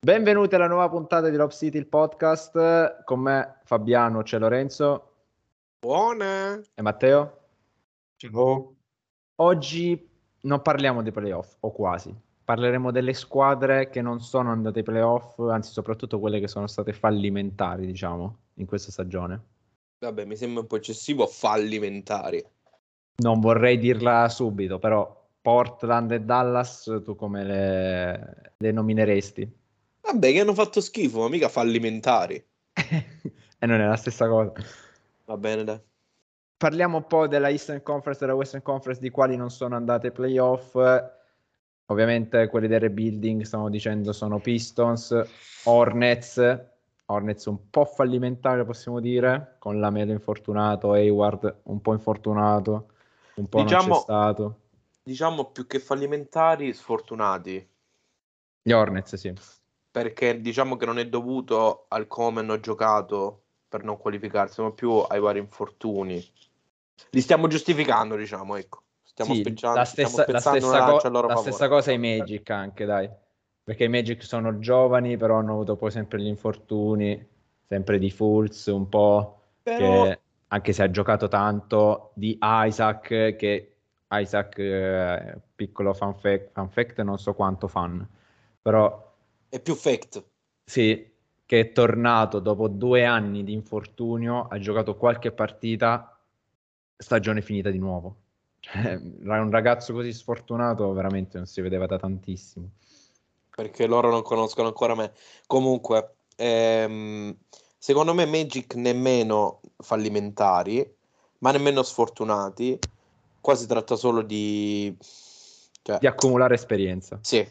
Benvenuti 0.00 0.54
alla 0.54 0.68
nuova 0.68 0.88
puntata 0.88 1.28
di 1.28 1.34
Love 1.34 1.52
City, 1.52 1.76
il 1.76 1.88
podcast. 1.88 3.02
Con 3.02 3.18
me 3.18 3.58
Fabiano, 3.64 4.22
c'è 4.22 4.38
Lorenzo. 4.38 5.14
Buona. 5.80 6.60
E 6.72 6.82
Matteo. 6.82 7.38
Ciao. 8.14 8.76
Oggi 9.34 10.08
non 10.42 10.62
parliamo 10.62 11.02
dei 11.02 11.10
playoff, 11.10 11.56
o 11.60 11.72
quasi. 11.72 12.14
Parleremo 12.44 12.92
delle 12.92 13.12
squadre 13.12 13.90
che 13.90 14.00
non 14.00 14.20
sono 14.20 14.52
andate 14.52 14.78
ai 14.78 14.84
playoff, 14.84 15.36
anzi 15.40 15.72
soprattutto 15.72 16.20
quelle 16.20 16.38
che 16.38 16.46
sono 16.46 16.68
state 16.68 16.92
fallimentari, 16.92 17.84
diciamo, 17.84 18.36
in 18.54 18.66
questa 18.66 18.92
stagione. 18.92 19.42
Vabbè, 19.98 20.24
mi 20.24 20.36
sembra 20.36 20.60
un 20.60 20.68
po' 20.68 20.76
eccessivo 20.76 21.26
fallimentari. 21.26 22.40
Non 23.16 23.40
vorrei 23.40 23.78
dirla 23.78 24.28
subito, 24.28 24.78
però 24.78 25.26
Portland 25.42 26.12
e 26.12 26.20
Dallas, 26.20 27.00
tu 27.04 27.16
come 27.16 27.42
le, 27.42 28.52
le 28.56 28.70
nomineresti? 28.70 29.66
Vabbè, 30.10 30.32
che 30.32 30.40
hanno 30.40 30.54
fatto 30.54 30.80
schifo, 30.80 31.20
ma 31.20 31.28
mica 31.28 31.50
fallimentari. 31.50 32.42
e 32.72 33.66
non 33.66 33.80
è 33.80 33.86
la 33.86 33.96
stessa 33.96 34.26
cosa. 34.26 34.52
Va 35.26 35.36
bene, 35.36 35.64
dai. 35.64 35.80
Parliamo 36.56 36.96
un 36.96 37.06
po' 37.06 37.28
della 37.28 37.50
Eastern 37.50 37.82
Conference 37.82 38.22
e 38.22 38.26
della 38.26 38.38
Western 38.38 38.62
Conference, 38.62 39.02
di 39.02 39.10
quali 39.10 39.36
non 39.36 39.50
sono 39.50 39.76
andate 39.76 40.10
playoff. 40.10 40.74
Ovviamente 41.90 42.48
quelli 42.48 42.68
del 42.68 42.80
rebuilding, 42.80 43.42
stiamo 43.42 43.68
dicendo, 43.68 44.12
sono 44.12 44.40
Pistons, 44.40 45.14
Hornets, 45.64 46.58
Hornets 47.06 47.44
un 47.46 47.70
po' 47.70 47.84
fallimentare 47.84 48.64
possiamo 48.64 49.00
dire, 49.00 49.56
con 49.58 49.78
la 49.78 49.90
Melo 49.90 50.12
infortunato, 50.12 50.92
Hayward 50.92 51.60
un 51.64 51.80
po' 51.80 51.92
infortunato, 51.92 52.92
un 53.34 53.48
po' 53.48 53.62
diciamo, 53.62 53.86
non 53.86 53.96
c'è 53.96 54.02
stato. 54.02 54.60
Diciamo 55.02 55.50
più 55.50 55.66
che 55.66 55.78
fallimentari, 55.78 56.72
sfortunati. 56.72 57.68
Gli 58.62 58.72
Hornets, 58.72 59.14
sì. 59.14 59.32
Perché 60.02 60.40
diciamo 60.40 60.76
che 60.76 60.86
non 60.86 60.98
è 60.98 61.06
dovuto 61.06 61.86
al 61.88 62.06
come 62.06 62.40
hanno 62.40 62.60
giocato 62.60 63.42
per 63.68 63.84
non 63.84 63.98
qualificarsi, 63.98 64.62
ma 64.62 64.70
più 64.70 64.92
ai 64.92 65.20
vari 65.20 65.38
infortuni. 65.38 66.24
Li 67.10 67.20
stiamo 67.20 67.46
giustificando, 67.48 68.16
diciamo, 68.16 68.56
ecco. 68.56 68.82
Stiamo 69.02 69.34
sì, 69.34 69.42
la 69.60 69.84
stessa, 69.84 70.24
la 70.28 70.40
stessa, 70.40 70.84
co- 70.84 71.26
la 71.26 71.36
stessa 71.36 71.68
cosa 71.68 71.90
ai 71.90 71.98
Magic 71.98 72.48
anche, 72.50 72.84
dai. 72.84 73.10
Perché 73.62 73.84
i 73.84 73.88
Magic 73.88 74.22
sono 74.22 74.58
giovani, 74.58 75.16
però 75.16 75.38
hanno 75.38 75.52
avuto 75.52 75.76
poi 75.76 75.90
sempre 75.90 76.20
gli 76.20 76.26
infortuni, 76.26 77.26
sempre 77.66 77.98
di 77.98 78.10
Fulz, 78.10 78.66
un 78.66 78.88
po' 78.88 79.40
però... 79.62 80.04
che, 80.04 80.20
anche 80.48 80.72
se 80.72 80.82
ha 80.82 80.90
giocato 80.90 81.28
tanto, 81.28 82.12
di 82.14 82.38
Isaac, 82.40 83.36
che 83.36 83.76
Isaac, 84.10 84.58
eh, 84.58 85.38
piccolo 85.54 85.92
fan 85.92 86.14
fact, 86.14 86.52
fan 86.52 86.70
fact, 86.70 87.02
non 87.02 87.18
so 87.18 87.34
quanto 87.34 87.68
fan, 87.68 88.08
però... 88.62 89.06
È 89.48 89.60
più 89.60 89.74
fact. 89.74 90.24
Sì, 90.64 91.10
che 91.46 91.60
è 91.60 91.72
tornato 91.72 92.40
dopo 92.40 92.68
due 92.68 93.06
anni 93.06 93.42
di 93.42 93.54
infortunio, 93.54 94.48
ha 94.48 94.58
giocato 94.58 94.96
qualche 94.96 95.32
partita, 95.32 96.14
stagione 96.94 97.40
finita 97.40 97.70
di 97.70 97.78
nuovo. 97.78 98.16
Cioè, 98.68 98.94
un 98.96 99.50
ragazzo 99.50 99.94
così 99.94 100.12
sfortunato 100.12 100.92
veramente 100.92 101.38
non 101.38 101.46
si 101.46 101.62
vedeva 101.62 101.86
da 101.86 101.96
tantissimo. 101.96 102.68
Perché 103.48 103.86
loro 103.86 104.10
non 104.10 104.22
conoscono 104.22 104.68
ancora 104.68 104.94
me. 104.94 105.12
Comunque, 105.46 106.16
ehm, 106.36 107.34
secondo 107.78 108.12
me 108.12 108.26
Magic 108.26 108.74
nemmeno 108.74 109.60
fallimentari, 109.78 110.86
ma 111.38 111.52
nemmeno 111.52 111.82
sfortunati. 111.82 112.78
Qua 113.40 113.54
si 113.54 113.66
tratta 113.66 113.96
solo 113.96 114.22
di... 114.22 114.94
Cioè... 115.82 115.98
Di 115.98 116.06
accumulare 116.06 116.54
esperienza. 116.54 117.18
Sì. 117.22 117.46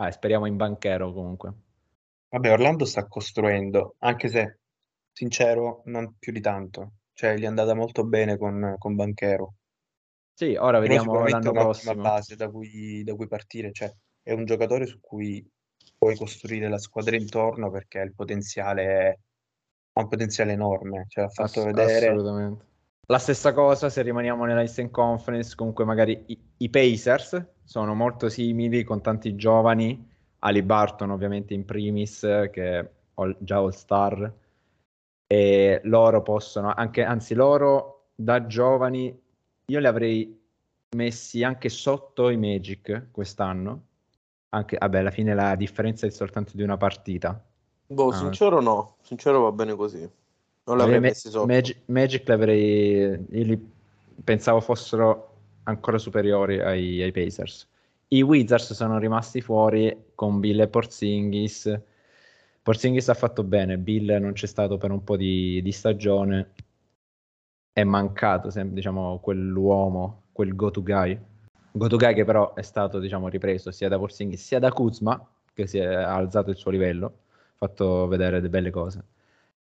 Ah, 0.00 0.12
speriamo 0.12 0.46
in 0.46 0.56
banchero 0.56 1.12
comunque. 1.12 1.52
Vabbè, 2.28 2.52
Orlando 2.52 2.84
sta 2.84 3.06
costruendo, 3.06 3.96
anche 3.98 4.28
se, 4.28 4.58
sincero, 5.12 5.82
non 5.86 6.14
più 6.18 6.30
di 6.30 6.40
tanto. 6.40 6.92
Cioè, 7.12 7.36
gli 7.36 7.42
è 7.42 7.46
andata 7.46 7.74
molto 7.74 8.04
bene 8.04 8.36
con, 8.36 8.76
con 8.78 8.94
Banchero. 8.94 9.54
Sì, 10.34 10.54
ora 10.54 10.78
Però 10.78 11.02
vediamo 11.02 11.26
l'anno 11.26 11.50
prossimo. 11.50 12.00
base 12.00 12.36
da 12.36 12.48
cui, 12.48 13.02
da 13.02 13.14
cui 13.16 13.26
partire. 13.26 13.72
Cioè, 13.72 13.92
è 14.22 14.32
un 14.32 14.44
giocatore 14.44 14.86
su 14.86 15.00
cui 15.00 15.44
puoi 15.96 16.14
costruire 16.14 16.68
la 16.68 16.78
squadra 16.78 17.16
intorno 17.16 17.70
perché 17.72 17.98
il 17.98 18.14
potenziale 18.14 19.20
ha 19.94 20.00
un 20.00 20.06
potenziale 20.06 20.52
enorme. 20.52 21.06
Cioè, 21.08 21.24
ha 21.24 21.28
fatto 21.28 21.62
Ass- 21.62 21.66
vedere... 21.66 22.66
La 23.10 23.18
stessa 23.18 23.54
cosa 23.54 23.88
se 23.88 24.02
rimaniamo 24.02 24.44
nella 24.44 24.60
Eastern 24.60 24.90
Conference, 24.90 25.54
comunque 25.54 25.86
magari 25.86 26.24
i, 26.26 26.38
i 26.58 26.68
Pacers 26.68 27.42
sono 27.64 27.94
molto 27.94 28.28
simili 28.28 28.84
con 28.84 29.00
tanti 29.00 29.34
giovani, 29.34 30.06
Ali 30.40 30.62
Barton 30.62 31.10
ovviamente 31.10 31.54
in 31.54 31.64
primis, 31.64 32.20
che 32.52 32.78
è 32.78 32.90
già 33.38 33.56
All 33.56 33.70
Star, 33.70 34.30
e 35.26 35.80
loro 35.84 36.22
possono, 36.22 36.70
anche, 36.74 37.02
anzi 37.02 37.32
loro 37.32 38.08
da 38.14 38.46
giovani, 38.46 39.18
io 39.66 39.78
li 39.78 39.86
avrei 39.86 40.38
messi 40.94 41.42
anche 41.42 41.70
sotto 41.70 42.28
i 42.28 42.36
Magic 42.36 43.06
quest'anno, 43.10 43.84
anche, 44.50 44.76
vabbè 44.78 44.98
alla 44.98 45.10
fine 45.10 45.32
la 45.34 45.54
differenza 45.54 46.06
è 46.06 46.10
soltanto 46.10 46.52
di 46.54 46.62
una 46.62 46.76
partita. 46.76 47.42
Boh, 47.86 48.08
Ah. 48.08 48.12
sincero 48.12 48.60
no, 48.60 48.96
sincero 49.00 49.40
va 49.40 49.52
bene 49.52 49.74
così. 49.74 50.06
Non 50.68 50.76
l'avrei 50.76 51.00
Me- 51.00 51.08
messi 51.08 51.30
sotto. 51.30 51.46
Magic, 51.46 51.80
Magic 51.86 52.28
l'avrei, 52.28 53.26
io 53.30 53.44
li 53.44 53.70
pensavo 54.22 54.60
fossero 54.60 55.36
ancora 55.62 55.96
superiori 55.96 56.60
ai, 56.60 57.02
ai 57.02 57.10
Pacers. 57.10 57.66
I 58.08 58.20
Wizards 58.20 58.74
sono 58.74 58.98
rimasti 58.98 59.40
fuori 59.40 59.96
con 60.14 60.40
Bill 60.40 60.60
e 60.60 60.68
Porzingis. 60.68 61.80
Porzingis 62.62 63.08
ha 63.08 63.14
fatto 63.14 63.44
bene, 63.44 63.78
Bill 63.78 64.18
non 64.20 64.32
c'è 64.32 64.46
stato 64.46 64.76
per 64.76 64.90
un 64.90 65.02
po' 65.02 65.16
di, 65.16 65.62
di 65.62 65.72
stagione. 65.72 66.50
È 67.72 67.82
mancato, 67.84 68.50
sem- 68.50 68.72
diciamo, 68.72 69.20
quell'uomo, 69.20 70.24
quel 70.32 70.54
go-to 70.54 70.82
guy. 70.82 71.18
Go-to 71.72 71.96
guy 71.96 72.12
che 72.12 72.24
però 72.26 72.52
è 72.52 72.62
stato, 72.62 72.98
diciamo, 72.98 73.28
ripreso 73.28 73.70
sia 73.70 73.88
da 73.88 73.98
Porzingis 73.98 74.44
sia 74.44 74.58
da 74.58 74.70
Kuzma, 74.70 75.26
che 75.54 75.66
si 75.66 75.78
è 75.78 75.86
alzato 75.86 76.50
il 76.50 76.56
suo 76.56 76.70
livello, 76.70 77.06
ha 77.06 77.54
fatto 77.56 78.06
vedere 78.06 78.36
delle 78.36 78.50
belle 78.50 78.70
cose. 78.70 79.04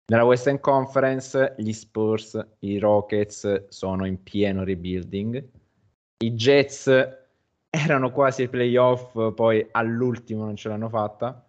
Nella 0.05 0.25
Western 0.25 0.59
Conference 0.59 1.55
gli 1.57 1.71
Spurs, 1.71 2.45
i 2.59 2.77
Rockets 2.77 3.69
sono 3.69 4.05
in 4.05 4.21
pieno 4.21 4.65
rebuilding. 4.65 5.41
I 6.17 6.31
Jets 6.33 6.87
erano 7.69 8.11
quasi 8.11 8.41
ai 8.41 8.49
playoff, 8.49 9.33
poi 9.33 9.65
all'ultimo 9.71 10.43
non 10.43 10.57
ce 10.57 10.67
l'hanno 10.67 10.89
fatta. 10.89 11.45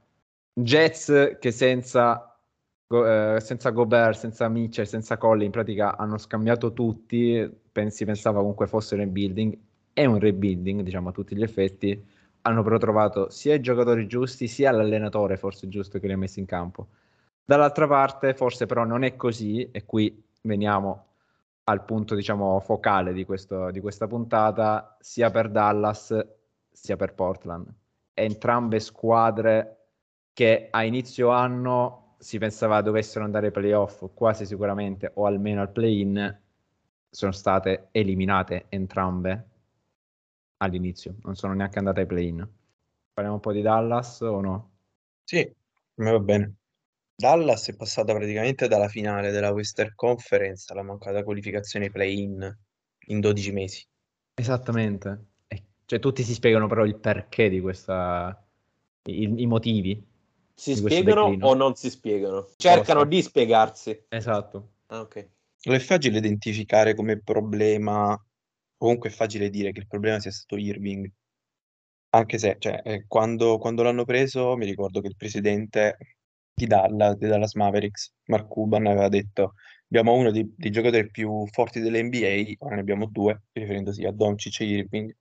Jets 0.53 1.37
che 1.41 1.51
senza, 1.51 2.39
Go- 2.87 3.35
eh, 3.35 3.41
senza 3.41 3.71
Gobert, 3.71 4.17
senza 4.19 4.49
Mitchell, 4.49 4.85
senza 4.85 5.17
Colli, 5.17 5.45
in 5.45 5.51
pratica 5.51 5.97
hanno 5.97 6.17
scambiato 6.17 6.73
tutti, 6.73 7.51
pensi 7.73 8.05
pensava 8.05 8.39
comunque 8.39 8.69
fosse 8.69 8.95
un 8.95 9.01
rebuilding. 9.01 9.59
È 9.93 10.05
un 10.05 10.21
rebuilding, 10.21 10.83
diciamo 10.83 11.09
a 11.09 11.13
tutti 11.13 11.35
gli 11.35 11.43
effetti. 11.43 12.01
Hanno 12.43 12.63
però 12.63 12.79
trovato 12.79 13.31
sia 13.31 13.55
i 13.55 13.61
giocatori 13.61 14.07
giusti, 14.07 14.47
sia 14.47 14.71
l'allenatore 14.71 15.37
forse 15.37 15.69
giusto 15.69 15.99
che 15.99 16.07
li 16.07 16.13
ha 16.13 16.17
messi 16.17 16.39
in 16.39 16.47
campo. 16.47 16.87
Dall'altra 17.44 17.87
parte, 17.87 18.34
forse 18.34 18.66
però 18.66 18.84
non 18.84 19.05
è 19.05 19.16
così, 19.16 19.71
e 19.71 19.84
qui 19.84 20.25
veniamo 20.43 21.06
al 21.65 21.84
punto, 21.84 22.15
diciamo, 22.15 22.59
focale 22.60 23.12
di, 23.12 23.25
questo, 23.25 23.71
di 23.71 23.81
questa 23.81 24.06
puntata, 24.06 24.97
sia 25.00 25.31
per 25.31 25.50
Dallas 25.50 26.27
sia 26.71 26.97
per 26.97 27.15
Portland. 27.15 27.72
Entrambe 28.15 28.81
squadre 28.81 29.87
che 30.32 30.69
a 30.71 30.84
inizio 30.84 31.31
anno 31.31 32.16
si 32.19 32.38
pensava 32.38 32.81
dovessero 32.81 33.25
andare 33.25 33.47
ai 33.47 33.53
playoff 33.53 34.06
quasi 34.15 34.47
sicuramente, 34.47 35.11
o 35.15 35.26
almeno 35.26 35.61
al 35.61 35.71
play-in, 35.71 36.41
sono 37.11 37.32
state 37.32 37.88
eliminate 37.93 38.66
entrambe 38.71 39.49
all'inizio, 40.59 41.16
non 41.22 41.37
sono 41.37 41.55
neanche 41.55 41.78
andate 41.78 42.00
ai 42.00 42.06
play-in. 42.06 42.49
Parliamo 43.12 43.37
un 43.37 43.41
po' 43.41 43.53
di 43.53 43.62
Dallas 43.62 44.21
o 44.21 44.41
no? 44.41 44.71
Sì, 45.22 45.49
va 45.97 46.19
bene. 46.19 46.55
Dallas 47.16 47.69
è 47.69 47.76
passata 47.76 48.12
praticamente 48.12 48.66
dalla 48.66 48.88
finale 48.88 49.31
della 49.31 49.52
Western 49.52 49.93
Conference 49.94 50.72
alla 50.72 50.82
mancata 50.82 51.22
qualificazione 51.22 51.90
play-in 51.90 52.56
in 53.06 53.20
12 53.20 53.52
mesi. 53.52 53.87
Esattamente. 54.34 55.26
Cioè, 55.87 55.99
tutti 55.99 56.22
si 56.22 56.34
spiegano 56.34 56.66
però 56.66 56.84
il 56.84 56.96
perché 56.96 57.49
di 57.49 57.61
questa... 57.61 58.43
i, 59.05 59.43
i 59.43 59.46
motivi. 59.46 60.02
Si 60.55 60.75
spiegano 60.75 61.25
declino. 61.25 61.46
o 61.46 61.55
non 61.55 61.75
si 61.75 61.90
spiegano? 61.90 62.49
Cercano 62.56 63.00
so. 63.00 63.06
di 63.06 63.22
spiegarsi. 63.22 64.05
Esatto. 64.08 64.72
Ah, 64.87 65.00
ok. 65.00 65.28
Lo 65.64 65.75
è 65.75 65.78
facile 65.78 66.19
identificare 66.19 66.94
come 66.94 67.20
problema, 67.20 68.19
comunque 68.76 69.08
è 69.08 69.12
facile 69.12 69.50
dire 69.50 69.72
che 69.72 69.81
il 69.81 69.87
problema 69.87 70.20
sia 70.20 70.31
stato 70.31 70.56
Irving, 70.56 71.11
anche 72.11 72.38
se, 72.38 72.56
cioè, 72.58 72.81
eh, 72.84 73.05
quando, 73.06 73.58
quando 73.58 73.82
l'hanno 73.82 74.05
preso, 74.05 74.56
mi 74.56 74.66
ricordo 74.66 75.00
che 75.00 75.08
il 75.08 75.16
presidente 75.16 75.96
di 76.55 76.67
Dallas, 76.67 77.17
di 77.17 77.27
Dallas 77.27 77.55
Mavericks, 77.55 78.12
Mark 78.27 78.47
Cuban, 78.47 78.87
aveva 78.87 79.09
detto 79.09 79.55
abbiamo 79.89 80.15
uno 80.15 80.31
dei, 80.31 80.53
dei 80.56 80.71
giocatori 80.71 81.11
più 81.11 81.47
forti 81.51 81.81
dell'NBA, 81.81 82.55
ora 82.65 82.77
ne 82.77 82.81
abbiamo 82.81 83.06
due, 83.06 83.43
riferendosi 83.53 84.05
a 84.05 84.12
Doncic 84.12 84.61
e 84.61 84.65
Irving. 84.65 85.17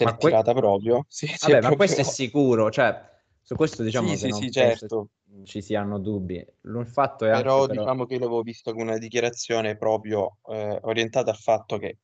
Ma 0.00 0.10
l'è 0.10 0.16
que- 0.16 0.30
tirata 0.30 0.54
proprio. 0.54 1.04
Sì, 1.08 1.26
Vabbè, 1.26 1.52
è 1.52 1.52
ma 1.54 1.58
proprio- 1.68 1.76
questo 1.76 2.00
è 2.00 2.04
sicuro, 2.04 2.70
cioè, 2.70 3.10
Su 3.44 3.54
questo 3.56 3.82
diciamo 3.82 4.06
Sì, 4.08 4.12
che 4.12 4.18
sì, 4.18 4.28
non 4.28 4.40
sì, 4.40 4.50
certo. 4.50 5.08
ci 5.44 5.60
siano 5.60 5.98
dubbi. 5.98 6.36
Il 6.36 6.86
fatto 6.86 7.24
è 7.26 7.30
anche 7.30 7.42
Però 7.42 7.66
però... 7.66 7.80
diciamo 7.80 8.06
che 8.06 8.14
io 8.14 8.20
l'avevo 8.20 8.42
visto 8.42 8.70
come 8.72 8.84
una 8.84 8.98
dichiarazione 8.98 9.76
proprio 9.76 10.38
eh, 10.48 10.78
orientata 10.82 11.30
al 11.30 11.36
fatto 11.36 11.76
che 11.76 11.98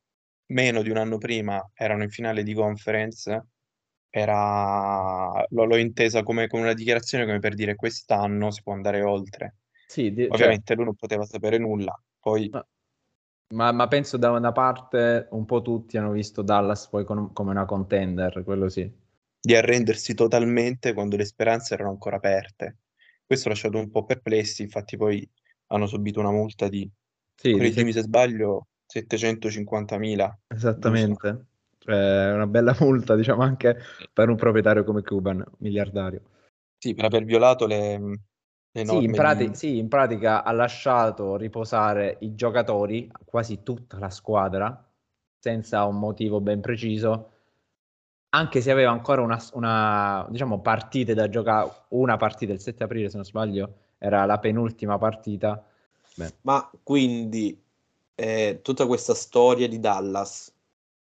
meno 0.47 0.81
di 0.81 0.89
un 0.89 0.97
anno 0.97 1.17
prima 1.17 1.63
erano 1.73 2.03
in 2.03 2.09
finale 2.09 2.43
di 2.43 2.53
conference, 2.53 3.47
era... 4.09 5.45
l'ho 5.49 5.65
l'ho 5.65 5.77
intesa 5.77 6.23
come, 6.23 6.47
come 6.47 6.63
una 6.63 6.73
dichiarazione 6.73 7.25
come 7.25 7.39
per 7.39 7.53
dire 7.55 7.75
quest'anno 7.75 8.51
si 8.51 8.61
può 8.63 8.73
andare 8.73 9.01
oltre. 9.03 9.55
Sì, 9.85 10.13
di- 10.13 10.31
cioè, 10.33 10.53
Ovviamente 10.53 10.75
lui 10.75 10.85
non 10.85 10.95
poteva 10.95 11.25
sapere 11.25 11.57
nulla, 11.57 11.99
poi 12.19 12.51
ma, 12.51 12.65
ma- 13.55 13.71
ma 13.73 13.87
penso 13.87 14.17
da 14.17 14.31
una 14.31 14.51
parte 14.51 15.27
un 15.31 15.45
po' 15.45 15.61
tutti 15.61 15.97
hanno 15.97 16.11
visto 16.11 16.41
Dallas 16.43 16.87
poi 16.89 17.05
con- 17.05 17.33
come 17.33 17.51
una 17.51 17.65
contender, 17.65 18.43
quello 18.43 18.69
sì. 18.69 18.91
di 19.41 19.55
arrendersi 19.55 20.13
totalmente 20.13 20.93
quando 20.93 21.15
le 21.17 21.25
speranze 21.25 21.73
erano 21.73 21.89
ancora 21.89 22.17
aperte. 22.17 22.77
Questo 23.25 23.47
ha 23.47 23.51
lasciato 23.51 23.77
un 23.77 23.89
po' 23.91 24.03
perplessi, 24.05 24.61
infatti 24.63 24.97
poi 24.97 25.27
hanno 25.67 25.87
subito 25.87 26.19
una 26.19 26.31
multa 26.31 26.67
di, 26.69 26.89
Sì, 27.35 27.49
correggimi 27.49 27.91
se- 27.91 27.91
se 27.91 28.01
sbaglio, 28.01 28.67
750.000, 28.85 30.37
giusto? 30.73 31.23
esattamente. 31.27 31.47
Cioè, 31.89 32.33
una 32.33 32.47
bella 32.47 32.75
multa, 32.79 33.15
diciamo, 33.15 33.41
anche 33.41 33.77
per 34.13 34.29
un 34.29 34.35
proprietario 34.35 34.83
come 34.83 35.01
Cuban, 35.01 35.43
miliardario. 35.59 36.21
Sì, 36.77 36.93
per 36.95 37.05
aver 37.05 37.23
violato 37.25 37.65
le, 37.67 37.97
le 38.71 38.83
Sì, 38.83 39.03
in, 39.03 39.13
norme 39.13 39.13
prati- 39.13 39.49
di... 39.49 39.55
sì, 39.55 39.77
in 39.77 39.87
pratica 39.87 40.43
ha 40.43 40.51
lasciato 40.51 41.35
riposare 41.37 42.17
i 42.21 42.33
giocatori, 42.35 43.09
quasi 43.23 43.61
tutta 43.63 43.99
la 43.99 44.09
squadra, 44.09 44.83
senza 45.37 45.85
un 45.85 45.99
motivo 45.99 46.41
ben 46.41 46.59
preciso, 46.59 47.31
anche 48.29 48.61
se 48.61 48.71
aveva 48.71 48.91
ancora 48.91 49.21
una, 49.21 49.39
una, 49.53 50.27
diciamo, 50.29 50.59
partita 50.61 51.13
da 51.13 51.29
giocare, 51.29 51.71
una 51.89 52.17
partita 52.17 52.53
il 52.53 52.59
7 52.59 52.83
aprile, 52.83 53.09
se 53.09 53.15
non 53.17 53.25
sbaglio, 53.25 53.73
era 53.97 54.25
la 54.25 54.39
penultima 54.39 54.97
partita. 54.97 55.63
Beh, 56.17 56.33
Ma 56.41 56.69
quindi 56.83 57.61
eh, 58.15 58.59
tutta 58.63 58.85
questa 58.87 59.13
storia 59.15 59.67
di 59.67 59.79
Dallas 59.79 60.53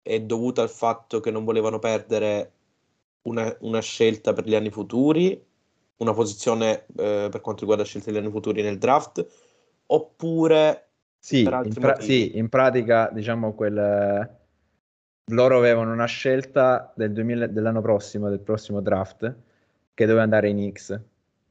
è 0.08 0.22
dovuta 0.22 0.62
al 0.62 0.70
fatto 0.70 1.20
che 1.20 1.32
non 1.32 1.44
volevano 1.44 1.80
perdere 1.80 2.52
una, 3.24 3.56
una 3.62 3.82
scelta 3.82 4.34
per 4.34 4.48
gli 4.48 4.56
anni 4.56 4.70
futuri, 4.72 5.42
una 5.98 6.14
posizione 6.14 6.86
eh, 6.96 7.28
per 7.32 7.42
quanto 7.42 7.62
riguarda 7.62 7.84
scelte 7.84 8.12
degli 8.12 8.22
anni 8.22 8.32
futuri 8.32 8.62
nel 8.62 8.78
draft, 8.78 9.26
oppure 9.88 10.90
Sì, 11.20 11.44
per 11.44 11.60
in, 11.64 11.78
pra- 11.78 12.00
sì, 12.00 12.38
in 12.38 12.50
pratica, 12.50 13.10
diciamo, 13.14 13.54
quel, 13.54 13.74
loro 15.32 15.58
avevano 15.58 15.92
una 15.92 16.06
scelta 16.06 16.94
del 16.96 17.12
2000 17.12 17.48
dell'anno 17.48 17.82
prossimo, 17.82 18.30
del 18.30 18.40
prossimo 18.40 18.82
draft, 18.82 19.36
che 19.94 20.06
doveva 20.06 20.24
andare 20.24 20.50
in 20.50 20.72
X, 20.72 21.00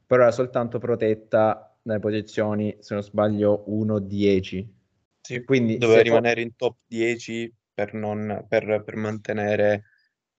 però 0.05 0.23
era 0.23 0.31
soltanto 0.31 0.79
protetta 0.79 1.75
dalle 1.81 1.99
posizioni, 1.99 2.75
se 2.79 2.93
non 2.95 3.03
sbaglio, 3.03 3.63
1-10. 3.67 4.75
Sì, 5.21 5.43
Quindi 5.43 5.77
doveva 5.77 6.01
rimanere 6.01 6.41
in 6.41 6.55
top 6.55 6.77
10 6.87 7.53
per, 7.77 7.93
non, 7.93 8.45
per, 8.49 8.81
per 8.83 8.95
mantenere 8.95 9.83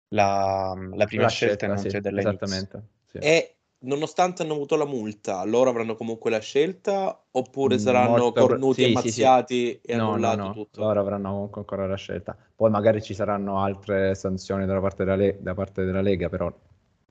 la, 0.09 0.75
la 0.91 1.07
prima 1.07 1.27
la 1.27 1.29
scelta 1.29 1.69
scelta, 1.69 1.69
non 1.69 1.77
sì, 1.77 1.89
esattamente. 2.15 2.83
sì. 3.07 3.19
E 3.19 3.59
nonostante 3.85 4.43
hanno 4.43 4.55
avuto 4.55 4.75
la 4.75 4.85
multa, 4.87 5.45
loro 5.45 5.71
avranno 5.71 5.95
comunque 5.95 6.31
la 6.31 6.41
scelta 6.41 7.25
oppure 7.31 7.79
Mm, 7.79 7.79
saranno 7.79 8.33
molto 8.33 8.33
cornuti 8.33 8.83
e 8.83 8.89
sì, 8.89 8.97
sì, 8.97 9.13
sì. 9.13 9.29
mazziati 9.29 9.81
e 9.81 9.95
No, 9.95 10.17
no, 10.17 10.35
annullato 10.35 10.35
no, 10.35 10.61
tutto? 10.61 10.91
loro 10.91 11.01
avranno 11.01 11.31
comunque 11.31 11.61
ancora 11.61 11.87
la 11.87 11.97
scelta. 11.97 12.37
Poi 12.55 12.71
magari 12.71 13.03
ci 13.03 13.15
saranno 13.15 13.61
altre 13.63 14.15
sanzioni 14.15 14.67
da 14.67 14.79
parte 14.81 15.05
della, 15.05 15.17
Le- 15.17 15.39
da 15.41 15.55
parte 15.55 15.85
della 15.85 16.03
Lega, 16.03 16.29
però 16.29 16.53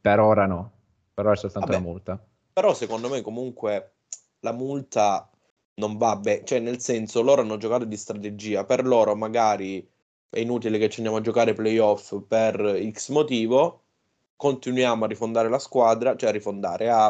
per 0.01 0.19
ora 0.19 0.45
no, 0.45 0.71
per 1.13 1.25
ora 1.25 1.33
è 1.33 1.37
soltanto 1.37 1.71
Vabbè. 1.71 1.73
la 1.73 1.79
multa. 1.79 2.23
Però 2.53 2.73
secondo 2.73 3.09
me 3.09 3.21
comunque 3.21 3.97
la 4.39 4.51
multa 4.53 5.29
non 5.75 5.97
va 5.97 6.15
bene, 6.17 6.43
cioè 6.45 6.59
nel 6.59 6.79
senso 6.79 7.21
loro 7.21 7.41
hanno 7.41 7.57
giocato 7.57 7.85
di 7.85 7.97
strategia, 7.97 8.65
per 8.65 8.85
loro 8.85 9.15
magari 9.15 9.87
è 10.29 10.39
inutile 10.39 10.77
che 10.77 10.89
ci 10.89 10.97
andiamo 10.99 11.17
a 11.17 11.21
giocare 11.21 11.53
playoff 11.53 12.15
per 12.27 12.79
X 12.91 13.09
motivo, 13.09 13.83
continuiamo 14.35 15.05
a 15.05 15.07
rifondare 15.07 15.49
la 15.49 15.59
squadra, 15.59 16.15
cioè 16.15 16.29
a 16.29 16.31
rifondare, 16.31 16.89
a 16.89 17.07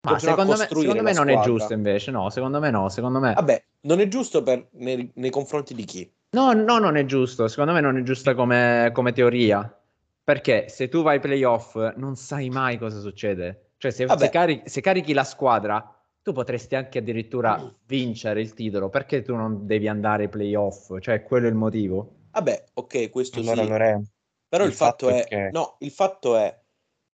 Ma 0.00 0.16
continuare 0.16 0.16
a 0.16 0.20
secondo 0.20 0.56
me, 0.56 0.66
secondo 0.68 1.02
me 1.02 1.12
non 1.12 1.28
è 1.28 1.32
squadra. 1.32 1.52
giusto 1.52 1.72
invece, 1.72 2.10
no, 2.10 2.30
secondo 2.30 2.60
me 2.60 2.70
no, 2.70 2.88
secondo 2.88 3.18
me... 3.20 3.32
Vabbè, 3.34 3.64
non 3.82 4.00
è 4.00 4.08
giusto 4.08 4.42
per- 4.42 4.68
nei, 4.72 5.10
nei 5.14 5.30
confronti 5.30 5.74
di 5.74 5.84
chi? 5.84 6.10
No, 6.30 6.52
no, 6.52 6.78
non 6.78 6.96
è 6.96 7.04
giusto, 7.04 7.48
secondo 7.48 7.72
me 7.72 7.80
non 7.80 7.96
è 7.96 8.02
giusta 8.02 8.34
come, 8.34 8.90
come 8.92 9.12
teoria, 9.12 9.74
perché 10.22 10.68
se 10.68 10.88
tu 10.88 11.02
vai 11.02 11.14
ai 11.14 11.20
playoff 11.20 11.74
non 11.96 12.16
sai 12.16 12.50
mai 12.50 12.76
cosa 12.78 13.00
succede. 13.00 13.70
Cioè 13.78 13.90
se, 13.90 14.06
se 14.08 14.28
cari- 14.28 14.62
se 14.66 14.80
carichi 14.80 15.12
la 15.14 15.24
squadra, 15.24 15.94
tu 16.22 16.32
potresti 16.32 16.74
anche 16.74 16.98
addirittura 16.98 17.58
vincere 17.86 18.40
il 18.42 18.52
titolo, 18.52 18.90
perché 18.90 19.22
tu 19.22 19.34
non 19.34 19.66
devi 19.66 19.88
andare 19.88 20.24
ai 20.24 20.28
playoff? 20.28 20.98
Cioè 21.00 21.22
quello 21.22 21.46
è 21.46 21.50
il 21.50 21.54
motivo. 21.56 22.12
Vabbè, 22.30 22.64
ok, 22.74 23.10
questo 23.10 23.40
Allora, 23.40 23.62
sì. 23.62 23.68
Lore, 23.68 24.02
Però 24.48 24.64
il, 24.64 24.70
il 24.70 24.76
fatto, 24.76 25.06
fatto 25.06 25.18
è, 25.18 25.24
è 25.24 25.28
che- 25.28 25.50
no, 25.52 25.76
il 25.80 25.90
fatto 25.90 26.36
è 26.36 26.58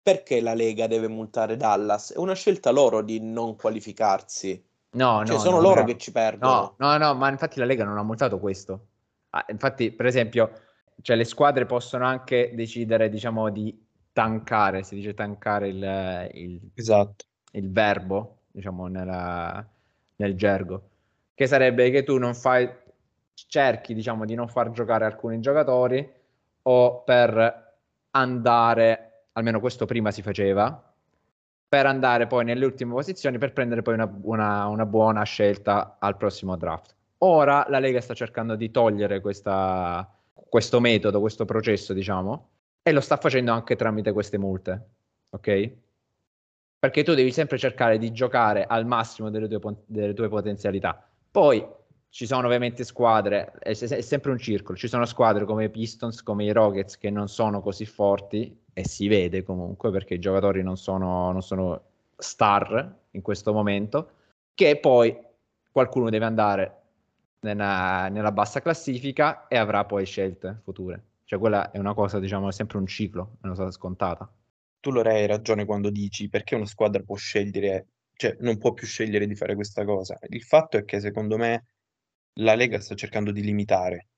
perché 0.02 0.40
la 0.40 0.54
Lega 0.54 0.86
deve 0.86 1.08
multare 1.08 1.56
Dallas? 1.56 2.12
È 2.12 2.18
una 2.18 2.34
scelta 2.34 2.70
loro 2.70 3.02
di 3.02 3.20
non 3.20 3.56
qualificarsi. 3.56 4.62
No, 4.92 5.22
Cioè, 5.24 5.36
no, 5.36 5.42
sono 5.42 5.56
no, 5.56 5.62
loro 5.62 5.80
no. 5.80 5.86
che 5.86 5.96
ci 5.98 6.12
perdono. 6.12 6.76
No, 6.78 6.88
no, 6.88 6.98
no, 6.98 7.14
ma 7.14 7.28
infatti 7.30 7.58
la 7.58 7.64
Lega 7.64 7.84
non 7.84 7.98
ha 7.98 8.02
multato 8.02 8.38
questo. 8.38 8.86
Ah, 9.30 9.44
infatti, 9.48 9.90
per 9.90 10.06
esempio, 10.06 10.52
cioè, 11.02 11.16
le 11.16 11.24
squadre 11.24 11.66
possono 11.66 12.06
anche 12.06 12.52
decidere, 12.54 13.08
diciamo, 13.08 13.50
di 13.50 13.76
tankare, 14.12 14.84
si 14.84 14.94
dice 14.94 15.12
tankare 15.14 15.68
il, 15.68 16.30
il- 16.34 16.70
esatto. 16.74 17.24
il 17.52 17.70
verbo, 17.72 18.42
diciamo, 18.52 18.86
nella- 18.86 19.66
nel 20.16 20.36
gergo, 20.36 20.90
che 21.34 21.46
sarebbe 21.48 21.90
che 21.90 22.04
tu 22.04 22.16
non 22.18 22.34
fai, 22.34 22.68
cerchi, 23.34 23.94
diciamo, 23.94 24.24
di 24.24 24.34
non 24.34 24.48
far 24.48 24.70
giocare 24.70 25.04
alcuni 25.04 25.40
giocatori 25.40 26.08
o 26.62 27.02
per 27.02 27.72
andare, 28.10 29.26
almeno 29.32 29.60
questo 29.60 29.86
prima 29.86 30.10
si 30.10 30.22
faceva, 30.22 30.92
per 31.68 31.86
andare 31.86 32.26
poi 32.26 32.44
nelle 32.44 32.64
ultime 32.64 32.92
posizioni 32.92 33.38
per 33.38 33.52
prendere 33.52 33.82
poi 33.82 33.94
una, 33.94 34.18
una- 34.22 34.66
una 34.68 34.86
buona 34.86 35.22
scelta 35.24 35.96
al 35.98 36.16
prossimo 36.16 36.56
draft. 36.56 36.94
Ora 37.18 37.66
la 37.68 37.78
Lega 37.80 38.00
sta 38.00 38.14
cercando 38.14 38.54
di 38.54 38.70
togliere 38.70 39.20
questa- 39.20 40.08
questo 40.48 40.78
metodo, 40.80 41.20
questo 41.20 41.44
processo, 41.44 41.92
diciamo, 41.92 42.50
e 42.82 42.92
lo 42.92 43.00
sta 43.00 43.16
facendo 43.16 43.50
anche 43.52 43.76
tramite 43.76 44.12
queste 44.12 44.38
multe, 44.38 44.88
ok? 45.30 45.72
Perché 46.78 47.02
tu 47.02 47.14
devi 47.14 47.32
sempre 47.32 47.56
cercare 47.58 47.98
di 47.98 48.12
giocare 48.12 48.64
al 48.66 48.84
massimo 48.86 49.30
delle 49.30 49.48
tue, 49.48 49.74
delle 49.86 50.12
tue 50.12 50.28
potenzialità. 50.28 51.02
Poi 51.30 51.66
ci 52.14 52.26
sono 52.26 52.46
ovviamente 52.46 52.84
squadre, 52.84 53.50
è, 53.58 53.76
è 53.76 54.00
sempre 54.00 54.30
un 54.30 54.38
circolo, 54.38 54.78
ci 54.78 54.86
sono 54.86 55.04
squadre 55.04 55.44
come 55.44 55.64
i 55.64 55.68
Pistons, 55.68 56.22
come 56.22 56.44
i 56.44 56.52
Rockets 56.52 56.96
che 56.96 57.10
non 57.10 57.26
sono 57.26 57.60
così 57.60 57.86
forti 57.86 58.56
e 58.72 58.86
si 58.86 59.08
vede 59.08 59.42
comunque 59.42 59.90
perché 59.90 60.14
i 60.14 60.20
giocatori 60.20 60.62
non 60.62 60.76
sono, 60.76 61.32
non 61.32 61.42
sono 61.42 61.82
star 62.16 62.98
in 63.10 63.20
questo 63.20 63.52
momento, 63.52 64.10
che 64.54 64.78
poi 64.78 65.18
qualcuno 65.72 66.08
deve 66.08 66.24
andare 66.24 66.82
nella, 67.40 68.06
nella 68.10 68.30
bassa 68.30 68.62
classifica 68.62 69.48
e 69.48 69.56
avrà 69.56 69.84
poi 69.84 70.06
scelte 70.06 70.60
future. 70.62 71.02
Cioè 71.24 71.40
quella 71.40 71.72
è 71.72 71.78
una 71.78 71.94
cosa, 71.94 72.20
diciamo, 72.20 72.46
è 72.46 72.52
sempre 72.52 72.78
un 72.78 72.86
ciclo, 72.86 73.38
è 73.40 73.46
una 73.46 73.56
cosa 73.56 73.72
scontata. 73.72 74.32
Tu 74.78 74.92
Lore 74.92 75.14
hai 75.14 75.26
ragione 75.26 75.64
quando 75.64 75.90
dici 75.90 76.28
perché 76.28 76.54
una 76.54 76.66
squadra 76.66 77.02
può 77.02 77.16
scegliere, 77.16 77.88
cioè 78.14 78.36
non 78.38 78.56
può 78.56 78.72
più 78.72 78.86
scegliere 78.86 79.26
di 79.26 79.34
fare 79.34 79.56
questa 79.56 79.84
cosa. 79.84 80.16
Il 80.28 80.44
fatto 80.44 80.76
è 80.76 80.84
che 80.84 81.00
secondo 81.00 81.36
me 81.36 81.64
la 82.34 82.54
Lega 82.54 82.80
sta 82.80 82.94
cercando 82.94 83.30
di 83.30 83.42
limitare, 83.42 84.08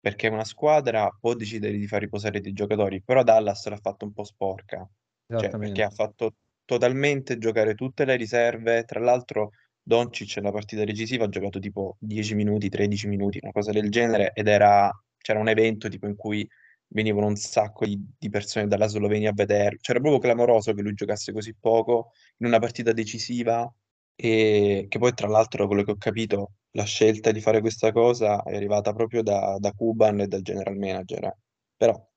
perché 0.00 0.28
una 0.28 0.44
squadra 0.44 1.08
può 1.18 1.34
decidere 1.34 1.76
di 1.76 1.86
far 1.86 2.00
riposare 2.00 2.40
dei 2.40 2.52
giocatori, 2.52 3.02
però 3.02 3.22
Dallas 3.22 3.66
l'ha 3.68 3.78
fatto 3.78 4.04
un 4.04 4.12
po' 4.12 4.24
sporca, 4.24 4.86
cioè 5.26 5.48
perché 5.50 5.82
ha 5.82 5.90
fatto 5.90 6.34
totalmente 6.64 7.38
giocare 7.38 7.74
tutte 7.74 8.04
le 8.04 8.16
riserve, 8.16 8.84
tra 8.84 9.00
l'altro 9.00 9.50
Doncic 9.82 10.36
nella 10.36 10.52
partita 10.52 10.84
decisiva 10.84 11.24
ha 11.24 11.28
giocato 11.28 11.58
tipo 11.58 11.96
10 12.00 12.34
minuti, 12.34 12.68
13 12.68 13.06
minuti, 13.08 13.38
una 13.42 13.52
cosa 13.52 13.70
del 13.70 13.90
genere, 13.90 14.32
ed 14.34 14.48
era, 14.48 14.90
c'era 15.18 15.38
un 15.38 15.48
evento 15.48 15.88
tipo 15.88 16.06
in 16.06 16.16
cui 16.16 16.46
venivano 16.88 17.26
un 17.26 17.36
sacco 17.36 17.84
di, 17.86 17.98
di 18.18 18.28
persone 18.30 18.66
dalla 18.66 18.86
Slovenia 18.86 19.30
a 19.30 19.32
vederlo, 19.34 19.78
c'era 19.80 20.00
proprio 20.00 20.20
clamoroso 20.20 20.72
che 20.72 20.82
lui 20.82 20.94
giocasse 20.94 21.32
così 21.32 21.54
poco 21.58 22.12
in 22.38 22.46
una 22.46 22.58
partita 22.58 22.92
decisiva 22.92 23.70
e 24.14 24.86
che 24.88 24.98
poi 24.98 25.12
tra 25.12 25.28
l'altro 25.28 25.66
quello 25.66 25.82
che 25.82 25.90
ho 25.90 25.96
capito 25.96 26.52
la 26.76 26.84
scelta 26.84 27.30
di 27.30 27.40
fare 27.40 27.60
questa 27.60 27.92
cosa 27.92 28.42
è 28.42 28.54
arrivata 28.56 28.92
proprio 28.92 29.22
da, 29.22 29.56
da 29.58 29.72
Cuban 29.72 30.20
e 30.20 30.26
dal 30.26 30.42
general 30.42 30.76
manager, 30.76 31.24
eh. 31.24 31.36
Però 31.76 32.08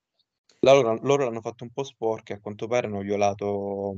loro, 0.61 0.99
loro 1.01 1.25
l'hanno 1.25 1.41
fatto 1.41 1.63
un 1.63 1.71
po' 1.71 1.83
sporca 1.83 2.33
e 2.33 2.37
a 2.37 2.39
quanto 2.39 2.67
pare 2.67 2.87
hanno 2.87 3.01
violato 3.01 3.95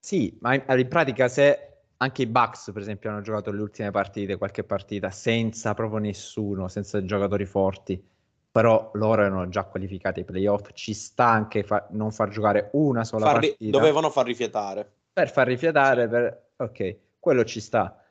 Sì, 0.00 0.36
ma 0.40 0.54
in, 0.54 0.64
in 0.78 0.88
pratica 0.88 1.28
se 1.28 1.66
anche 1.98 2.22
i 2.22 2.26
Bucks, 2.26 2.70
per 2.72 2.82
esempio, 2.82 3.10
hanno 3.10 3.20
giocato 3.20 3.52
le 3.52 3.60
ultime 3.60 3.90
partite, 3.90 4.36
qualche 4.36 4.64
partita, 4.64 5.10
senza 5.10 5.74
proprio 5.74 5.98
nessuno, 5.98 6.66
senza 6.68 7.04
giocatori 7.04 7.44
forti, 7.44 8.02
però 8.50 8.90
loro 8.94 9.22
erano 9.22 9.48
già 9.48 9.64
qualificati 9.64 10.20
ai 10.20 10.24
playoff, 10.24 10.70
ci 10.72 10.94
sta 10.94 11.26
anche 11.26 11.62
fa- 11.62 11.86
non 11.90 12.10
far 12.10 12.30
giocare 12.30 12.70
una 12.72 13.04
sola 13.04 13.26
Farli- 13.26 13.48
partita. 13.48 13.78
dovevano 13.78 14.10
far 14.10 14.24
rifiatare. 14.26 14.90
Per 15.12 15.30
far 15.30 15.46
rifiatare, 15.46 16.08
per... 16.08 16.50
ok, 16.56 16.96
quello 17.18 17.44
ci 17.44 17.60
sta. 17.60 18.02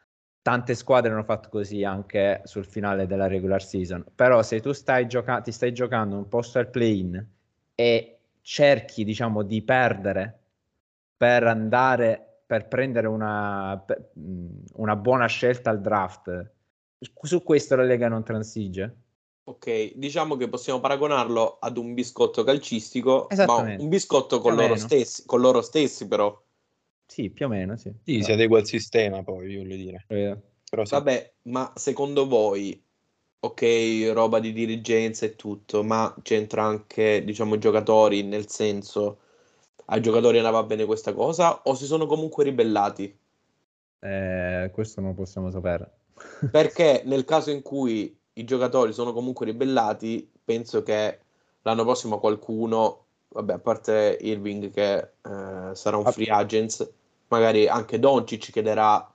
Tante 0.41 0.73
squadre 0.73 1.11
hanno 1.11 1.23
fatto 1.23 1.49
così 1.49 1.83
anche 1.83 2.41
sul 2.45 2.65
finale 2.65 3.05
della 3.07 3.27
regular 3.27 3.61
season. 3.61 4.05
Però 4.15 4.41
se 4.41 4.61
tu 4.61 4.71
stai 4.71 5.07
gioca- 5.07 5.41
ti 5.41 5.51
stai 5.51 5.73
giocando 5.73 6.15
un 6.15 6.27
posto 6.27 6.59
al 6.59 6.69
play-in 6.69 7.23
e 7.75 8.19
cerchi, 8.41 9.03
diciamo, 9.03 9.43
di 9.43 9.61
perdere 9.61 10.39
per 11.15 11.43
andare, 11.43 12.41
per 12.45 12.67
prendere 12.67 13.07
una, 13.07 13.81
per, 13.85 14.11
una 14.73 14.95
buona 14.95 15.27
scelta 15.27 15.69
al 15.69 15.81
draft, 15.81 16.51
su 17.21 17.43
questo 17.43 17.75
la 17.75 17.83
Lega 17.83 18.07
non 18.07 18.23
transige. 18.23 18.95
Ok, 19.43 19.93
diciamo 19.95 20.35
che 20.35 20.47
possiamo 20.47 20.79
paragonarlo 20.79 21.57
ad 21.59 21.77
un 21.77 21.93
biscotto 21.93 22.43
calcistico, 22.43 23.27
ma 23.45 23.55
un 23.55 23.89
biscotto 23.89 24.39
con 24.39 24.55
loro, 24.55 24.75
stessi, 24.75 25.25
con 25.25 25.41
loro 25.41 25.61
stessi 25.61 26.07
però. 26.07 26.39
Sì, 27.09 27.31
più 27.31 27.47
o 27.47 27.49
meno, 27.49 27.75
sì. 27.75 27.91
Sì, 28.03 28.21
si 28.21 28.31
adegua 28.31 28.59
al 28.59 28.67
sistema 28.67 29.23
poi, 29.23 29.57
voglio 29.57 29.75
dire. 29.75 30.05
Eh. 30.07 30.37
Però 30.69 30.85
sì. 30.85 30.93
Vabbè, 30.93 31.33
ma 31.43 31.73
secondo 31.75 32.27
voi, 32.27 32.79
ok, 33.39 34.11
roba 34.13 34.39
di 34.39 34.53
dirigenza 34.53 35.25
e 35.25 35.35
tutto, 35.35 35.83
ma 35.83 36.15
c'entra 36.21 36.63
anche, 36.63 37.23
diciamo, 37.23 37.55
i 37.55 37.59
giocatori, 37.59 38.21
nel 38.21 38.47
senso, 38.47 39.17
ai 39.85 40.01
giocatori 40.01 40.37
andava 40.37 40.61
bene 40.61 40.85
questa 40.85 41.11
cosa 41.13 41.63
o 41.63 41.73
si 41.73 41.85
sono 41.85 42.05
comunque 42.05 42.43
ribellati? 42.43 43.17
Eh, 44.01 44.69
questo 44.71 45.01
non 45.01 45.15
possiamo 45.15 45.49
sapere. 45.49 45.91
Perché 46.51 47.01
nel 47.05 47.25
caso 47.25 47.49
in 47.49 47.63
cui 47.63 48.15
i 48.33 48.43
giocatori 48.43 48.93
sono 48.93 49.13
comunque 49.13 49.47
ribellati, 49.47 50.29
penso 50.45 50.83
che 50.83 51.19
l'anno 51.63 51.83
prossimo 51.83 52.19
qualcuno, 52.19 53.05
vabbè, 53.29 53.53
a 53.53 53.59
parte 53.59 54.15
Irving 54.21 54.69
che 54.71 54.97
eh, 54.97 55.73
sarà 55.73 55.97
un 55.97 56.05
free 56.05 56.29
agent, 56.29 56.97
magari 57.29 57.67
anche 57.67 57.99
Doncic 57.99 58.51
chiederà 58.51 59.13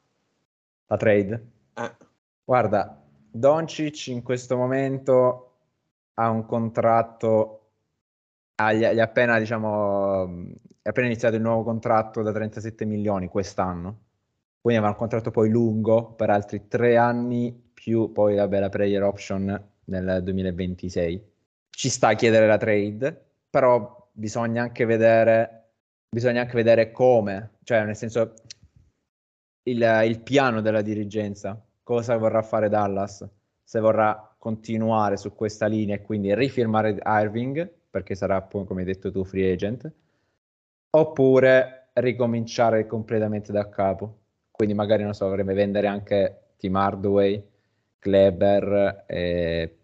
la 0.86 0.96
trade. 0.96 1.46
Eh. 1.74 1.96
Guarda, 2.44 3.02
Doncic 3.30 4.08
in 4.08 4.22
questo 4.22 4.56
momento 4.56 5.50
ha 6.14 6.30
un 6.30 6.46
contratto 6.46 7.60
ha 8.56 8.72
gli, 8.72 8.86
gli 8.86 9.00
appena 9.00 9.38
diciamo 9.38 10.24
è 10.80 10.88
appena 10.88 11.06
iniziato 11.06 11.34
il 11.34 11.42
nuovo 11.42 11.64
contratto 11.64 12.22
da 12.22 12.30
37 12.30 12.84
milioni 12.84 13.26
quest'anno 13.26 13.98
quindi 14.64 14.80
avrà 14.80 14.92
un 14.92 14.98
contratto 14.98 15.30
poi 15.30 15.50
lungo 15.50 16.12
per 16.12 16.30
altri 16.30 16.68
tre 16.68 16.96
anni 16.96 17.52
più 17.74 18.12
poi 18.12 18.36
vabbè, 18.36 18.60
la 18.60 18.70
player 18.70 19.02
option 19.02 19.62
nel 19.84 20.20
2026. 20.22 21.32
Ci 21.68 21.88
sta 21.90 22.08
a 22.08 22.14
chiedere 22.14 22.46
la 22.46 22.56
trade, 22.56 23.24
però 23.50 24.08
bisogna 24.10 24.62
anche 24.62 24.86
vedere, 24.86 25.63
bisogna 26.14 26.42
anche 26.42 26.54
vedere 26.54 26.92
come, 26.92 27.56
cioè 27.64 27.84
nel 27.84 27.96
senso 27.96 28.34
il, 29.64 30.02
il 30.06 30.20
piano 30.20 30.60
della 30.60 30.80
dirigenza, 30.80 31.60
cosa 31.82 32.16
vorrà 32.16 32.40
fare 32.40 32.68
Dallas, 32.68 33.28
se 33.62 33.80
vorrà 33.80 34.34
continuare 34.38 35.16
su 35.16 35.34
questa 35.34 35.66
linea 35.66 35.96
e 35.96 36.02
quindi 36.02 36.34
rifirmare 36.34 37.00
Irving, 37.04 37.68
perché 37.90 38.14
sarà 38.14 38.40
poi, 38.42 38.64
come 38.64 38.80
hai 38.80 38.86
detto 38.86 39.10
tu, 39.10 39.24
free 39.24 39.52
agent, 39.52 39.92
oppure 40.90 41.88
ricominciare 41.94 42.86
completamente 42.86 43.52
da 43.52 43.68
capo. 43.68 44.20
Quindi 44.50 44.74
magari, 44.74 45.02
non 45.02 45.14
so, 45.14 45.26
vorrebbe 45.26 45.54
vendere 45.54 45.88
anche 45.88 46.52
Tim 46.56 46.76
Hardaway 46.76 47.42
Kleber 47.98 49.04
e 49.08 49.76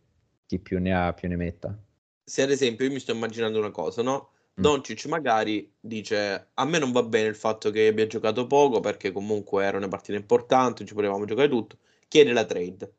chi 0.47 0.59
più 0.61 0.79
ne 0.79 0.95
ha 0.95 1.13
più 1.13 1.29
ne 1.29 1.37
metta. 1.37 1.77
Se 2.23 2.43
ad 2.43 2.51
esempio 2.51 2.85
io 2.85 2.93
mi 2.93 3.01
sto 3.01 3.13
immaginando 3.13 3.59
una 3.59 3.71
cosa, 3.71 4.03
no? 4.03 4.31
Mm. 4.61 4.63
Doncic 4.63 5.07
magari 5.07 5.73
dice 5.81 6.51
a 6.53 6.65
me 6.67 6.79
non 6.79 6.93
va 6.93 7.03
bene 7.03 7.29
il 7.29 7.35
fatto 7.35 7.71
che 7.71 7.87
abbia 7.89 8.07
giocato 8.07 8.47
poco 8.47 8.81
perché 8.81 9.11
comunque 9.11 9.65
era 9.65 9.79
una 9.79 9.89
partita 9.89 10.19
importante, 10.19 10.85
ci 10.85 10.95
potevamo 10.95 11.25
giocare 11.25 11.49
tutto, 11.49 11.79
chiede 12.09 12.33
la 12.33 12.45
trade. 12.45 12.93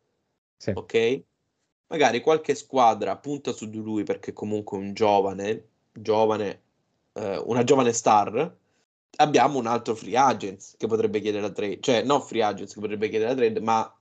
Sì. 0.57 0.71
Ok? 0.73 1.21
Magari 1.87 2.21
qualche 2.21 2.55
squadra 2.55 3.15
punta 3.17 3.51
su 3.51 3.69
di 3.69 3.77
lui 3.77 4.03
perché 4.03 4.33
comunque 4.33 4.77
un 4.77 4.93
giovane, 4.93 5.67
giovane, 5.91 6.61
eh, 7.13 7.37
una 7.45 7.63
giovane 7.63 7.93
star, 7.93 8.55
abbiamo 9.17 9.59
un 9.59 9.67
altro 9.67 9.95
free 9.95 10.17
agent 10.17 10.77
che 10.77 10.87
potrebbe 10.87 11.19
chiedere 11.19 11.43
la 11.43 11.51
trade, 11.51 11.79
cioè 11.79 12.03
non 12.03 12.21
free 12.21 12.41
agent 12.41 12.73
che 12.73 12.79
potrebbe 12.79 13.09
chiedere 13.09 13.31
la 13.31 13.35
trade, 13.35 13.59
ma 13.59 13.95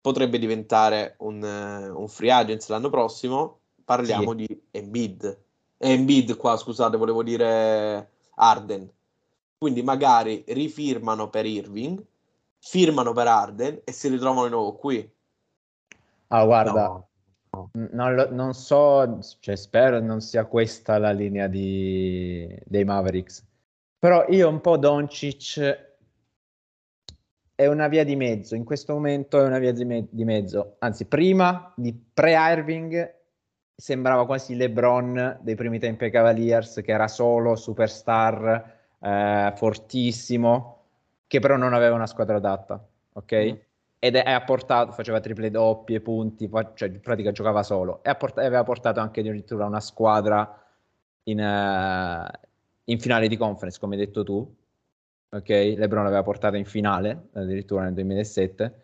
potrebbe 0.00 0.38
diventare 0.38 1.14
un, 1.18 1.42
uh, 1.42 1.98
un 1.98 2.08
free 2.08 2.30
agent 2.30 2.66
l'anno 2.68 2.90
prossimo. 2.90 3.60
Parliamo 3.84 4.30
sì. 4.32 4.46
di 4.46 4.62
Embiid. 4.72 5.46
Eh, 5.78 5.92
Embiid 5.92 6.36
qua, 6.36 6.56
scusate, 6.56 6.96
volevo 6.96 7.22
dire 7.22 8.10
Arden. 8.34 8.90
Quindi 9.56 9.82
magari 9.82 10.44
rifirmano 10.48 11.30
per 11.30 11.46
Irving, 11.46 12.04
firmano 12.58 13.12
per 13.12 13.26
Arden 13.26 13.80
e 13.84 13.92
si 13.92 14.08
ritrovano 14.08 14.44
di 14.44 14.50
nuovo 14.50 14.74
qui. 14.74 15.10
Ah, 16.28 16.44
guarda, 16.44 16.72
no. 16.72 17.70
Non, 17.72 18.14
lo, 18.14 18.32
non, 18.32 18.54
so, 18.54 19.18
cioè, 19.40 19.56
spero 19.56 20.00
non 20.00 20.20
sia 20.20 20.44
questa 20.44 20.98
la 20.98 21.10
linea 21.10 21.46
di, 21.48 22.46
dei 22.64 22.84
Mavericks. 22.84 23.44
Però 23.98 24.26
io 24.28 24.48
un 24.48 24.60
po' 24.60 24.76
Doncic 24.76 25.86
è 27.54 27.66
una 27.66 27.88
via 27.88 28.04
di 28.04 28.14
mezzo, 28.14 28.54
in 28.54 28.62
questo 28.62 28.92
momento 28.92 29.40
è 29.40 29.44
una 29.44 29.58
via 29.58 29.72
di, 29.72 29.84
me- 29.84 30.06
di 30.08 30.24
mezzo, 30.24 30.76
anzi 30.78 31.06
prima 31.06 31.72
di 31.74 31.92
pre-Irving 31.92 33.17
sembrava 33.80 34.26
quasi 34.26 34.56
LeBron 34.56 35.38
dei 35.40 35.54
primi 35.54 35.78
tempi 35.78 36.04
ai 36.04 36.10
Cavaliers, 36.10 36.80
che 36.82 36.90
era 36.90 37.06
solo 37.06 37.54
superstar, 37.54 38.74
eh, 38.98 39.52
fortissimo, 39.54 40.82
che 41.28 41.38
però 41.38 41.56
non 41.56 41.72
aveva 41.72 41.94
una 41.94 42.08
squadra 42.08 42.38
adatta, 42.38 42.84
ok? 43.12 43.32
Mm. 43.32 43.56
Ed 44.00 44.16
è, 44.16 44.24
è 44.24 44.44
portato, 44.44 44.90
faceva 44.90 45.20
triple 45.20 45.50
doppie, 45.50 46.00
punti, 46.00 46.50
cioè 46.74 46.88
in 46.88 47.00
pratica 47.00 47.30
giocava 47.30 47.62
solo, 47.62 48.02
e 48.02 48.16
port- 48.16 48.38
aveva 48.38 48.64
portato 48.64 48.98
anche 48.98 49.20
addirittura 49.20 49.64
una 49.66 49.80
squadra 49.80 50.60
in, 51.24 51.38
uh, 51.38 52.48
in 52.84 52.98
finale 52.98 53.28
di 53.28 53.36
conference, 53.36 53.78
come 53.78 53.94
hai 53.94 54.04
detto 54.04 54.24
tu, 54.24 54.56
ok? 55.30 55.48
LeBron 55.48 56.02
l'aveva 56.02 56.24
portata 56.24 56.56
in 56.56 56.64
finale 56.64 57.28
addirittura 57.34 57.84
nel 57.84 57.94
2007. 57.94 58.82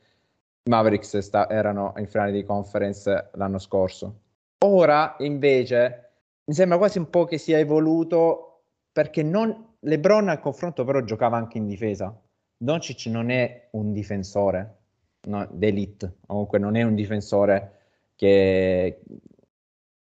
Mavericks 0.70 1.18
sta- 1.18 1.48
erano 1.50 1.94
in 1.96 2.06
finale 2.06 2.30
di 2.30 2.44
conference 2.44 3.30
l'anno 3.34 3.58
scorso. 3.58 4.20
Ora 4.64 5.16
invece 5.18 6.12
mi 6.44 6.54
sembra 6.54 6.78
quasi 6.78 6.98
un 6.98 7.10
po' 7.10 7.24
che 7.24 7.38
sia 7.38 7.58
evoluto 7.58 8.64
perché 8.92 9.22
non... 9.22 9.76
LeBron 9.80 10.28
al 10.28 10.40
confronto 10.40 10.84
però 10.84 11.02
giocava 11.02 11.36
anche 11.36 11.58
in 11.58 11.66
difesa. 11.66 12.18
Doncic 12.56 13.06
non 13.06 13.30
è 13.30 13.68
un 13.72 13.92
difensore 13.92 14.78
no, 15.22 15.46
d'elite, 15.50 16.18
comunque 16.26 16.58
non 16.58 16.76
è 16.76 16.82
un 16.82 16.94
difensore 16.94 17.80
che, 18.16 19.02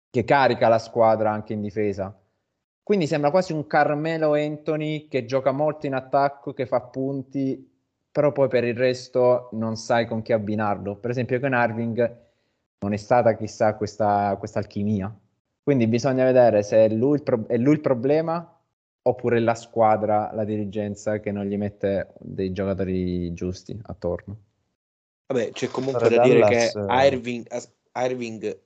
che 0.08 0.24
carica 0.24 0.68
la 0.68 0.78
squadra 0.78 1.32
anche 1.32 1.52
in 1.54 1.60
difesa 1.60 2.16
quindi 2.82 3.06
sembra 3.06 3.30
quasi 3.30 3.52
un 3.52 3.66
Carmelo 3.66 4.34
Anthony 4.34 5.06
che 5.06 5.24
gioca 5.24 5.52
molto 5.52 5.86
in 5.86 5.94
attacco, 5.94 6.52
che 6.52 6.66
fa 6.66 6.80
punti, 6.80 7.70
però 8.10 8.32
poi 8.32 8.48
per 8.48 8.64
il 8.64 8.76
resto 8.76 9.50
non 9.52 9.76
sai 9.76 10.06
con 10.06 10.20
chi 10.22 10.32
abbinarlo. 10.32 10.96
Per 10.96 11.10
esempio 11.10 11.38
con 11.38 11.52
Irving 11.52 12.20
non 12.82 12.92
è 12.92 12.96
stata 12.96 13.34
chissà 13.36 13.74
questa, 13.74 14.36
questa 14.38 14.58
alchimia. 14.58 15.14
Quindi 15.62 15.86
bisogna 15.86 16.24
vedere 16.24 16.62
se 16.62 16.84
è 16.84 16.88
lui, 16.88 17.16
il 17.16 17.22
pro- 17.22 17.46
è 17.46 17.56
lui 17.56 17.74
il 17.74 17.80
problema 17.80 18.60
oppure 19.04 19.40
la 19.40 19.54
squadra, 19.54 20.30
la 20.32 20.44
dirigenza 20.44 21.20
che 21.20 21.32
non 21.32 21.46
gli 21.46 21.56
mette 21.56 22.14
dei 22.18 22.52
giocatori 22.52 23.32
giusti 23.32 23.78
attorno. 23.84 24.36
Vabbè, 25.26 25.52
c'è 25.52 25.68
comunque 25.68 26.08
da 26.08 26.18
dire 26.18 26.44
che 26.44 26.72
Irving, 26.74 27.46
Irving 27.94 28.60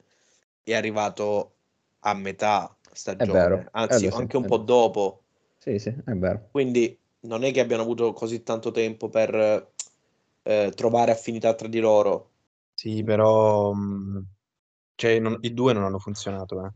è 0.63 0.75
arrivato 0.75 1.53
a 2.01 2.15
metà 2.15 2.75
stagione, 2.93 3.33
vero, 3.33 3.69
anzi 3.73 4.07
anche 4.07 4.37
un 4.37 4.47
po' 4.47 4.57
dopo. 4.57 5.23
Sì, 5.59 5.79
sì, 5.79 5.95
è 6.05 6.13
vero. 6.13 6.49
Quindi 6.51 6.99
non 7.21 7.45
è 7.45 7.53
che 7.53 7.61
abbiano 7.61 7.83
avuto 7.83 8.13
così 8.13 8.43
tanto 8.43 8.71
tempo 8.71 9.09
per 9.09 9.73
eh, 10.43 10.73
trovare 10.75 11.13
affinità 11.13 11.55
tra 11.55 11.69
di 11.69 11.79
loro. 11.79 12.31
Sì, 12.77 13.03
però 13.03 13.73
mm, 13.73 14.19
cioè, 14.97 15.19
non, 15.19 15.39
i 15.41 15.55
due 15.55 15.73
non 15.73 15.85
hanno 15.85 15.99
funzionato. 15.99 16.63
Eh. 16.63 16.71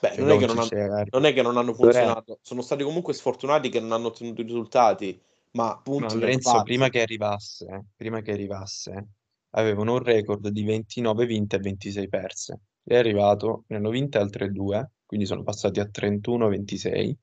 Beh, 0.00 0.14
cioè, 0.14 0.24
non, 0.24 0.30
è 0.42 0.46
non, 0.46 0.58
hanno, 0.58 1.04
non, 1.08 1.24
è 1.24 1.32
che 1.32 1.42
non 1.42 1.56
hanno 1.56 1.72
funzionato, 1.72 2.40
sono 2.42 2.62
stati 2.62 2.82
comunque 2.82 3.14
sfortunati 3.14 3.68
che 3.68 3.78
non 3.78 3.92
hanno 3.92 4.08
ottenuto 4.08 4.40
i 4.40 4.44
risultati, 4.44 5.18
ma 5.52 5.80
punti 5.80 6.14
no, 6.14 6.20
Lorenzo, 6.20 6.62
prima 6.62 6.88
che 6.88 7.00
arrivasse, 7.00 7.86
prima 7.94 8.20
che 8.22 8.32
arrivasse, 8.32 9.06
avevano 9.50 9.92
un 9.92 10.02
record 10.02 10.48
di 10.48 10.64
29 10.64 11.26
vinte 11.26 11.56
e 11.56 11.60
26 11.60 12.08
perse. 12.08 12.60
È 12.82 12.96
arrivato, 12.96 13.64
ne 13.68 13.76
hanno 13.76 13.90
vinte 13.90 14.18
altre 14.18 14.50
due, 14.50 14.90
quindi 15.06 15.26
sono 15.26 15.44
passati 15.44 15.78
a 15.78 15.88
31-26 15.88 17.14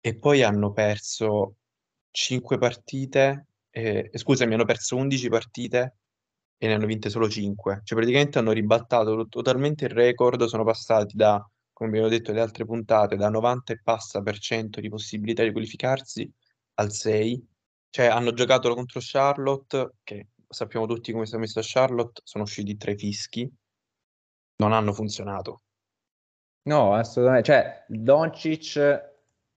e 0.00 0.16
poi 0.16 0.42
hanno 0.42 0.72
perso 0.72 1.56
5 2.10 2.56
partite, 2.56 3.46
eh, 3.68 4.10
scusami, 4.10 4.54
hanno 4.54 4.64
perso 4.64 4.96
11 4.96 5.28
partite 5.28 5.96
e 6.62 6.66
ne 6.66 6.74
hanno 6.74 6.84
vinte 6.84 7.08
solo 7.08 7.26
5. 7.26 7.80
Cioè 7.84 7.96
praticamente 7.96 8.38
hanno 8.38 8.52
ribattato 8.52 9.26
totalmente 9.28 9.86
il 9.86 9.92
record, 9.92 10.44
sono 10.44 10.62
passati 10.62 11.16
da, 11.16 11.42
come 11.72 11.88
abbiamo 11.88 12.08
detto 12.08 12.32
le 12.32 12.40
altre 12.42 12.66
puntate, 12.66 13.16
da 13.16 13.30
90 13.30 13.72
e 13.72 13.80
passa 13.82 14.20
per 14.20 14.38
cento 14.38 14.78
di 14.78 14.90
possibilità 14.90 15.42
di 15.42 15.52
qualificarsi 15.52 16.30
al 16.74 16.92
6. 16.92 17.48
Cioè, 17.88 18.06
hanno 18.06 18.34
giocato 18.34 18.74
contro 18.74 19.00
Charlotte, 19.02 19.94
che 20.02 20.28
sappiamo 20.46 20.84
tutti 20.86 21.12
come 21.12 21.24
si 21.24 21.34
è 21.34 21.38
messa 21.38 21.62
Charlotte, 21.64 22.20
sono 22.24 22.44
usciti 22.44 22.76
tre 22.76 22.94
fischi, 22.94 23.50
non 24.56 24.74
hanno 24.74 24.92
funzionato. 24.92 25.62
No, 26.64 26.92
assolutamente. 26.92 27.50
Cioè, 27.50 27.84
Doncic, 27.88 29.12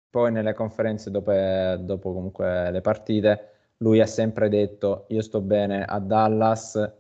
poi 0.10 0.31
nelle 0.31 0.53
conferenze 0.53 1.12
dopo, 1.12 1.33
dopo 1.79 2.13
comunque 2.13 2.72
le 2.72 2.79
partite, 2.79 3.52
lui 3.83 3.99
ha 3.99 4.07
sempre 4.07 4.47
detto 4.47 5.05
io 5.09 5.21
sto 5.21 5.41
bene 5.41 5.83
a 5.83 5.99
Dallas. 5.99 6.91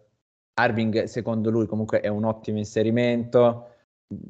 Arving, 0.55 1.03
secondo 1.05 1.49
lui, 1.49 1.65
comunque 1.65 2.01
è 2.01 2.09
un 2.09 2.25
ottimo 2.25 2.57
inserimento. 2.59 3.69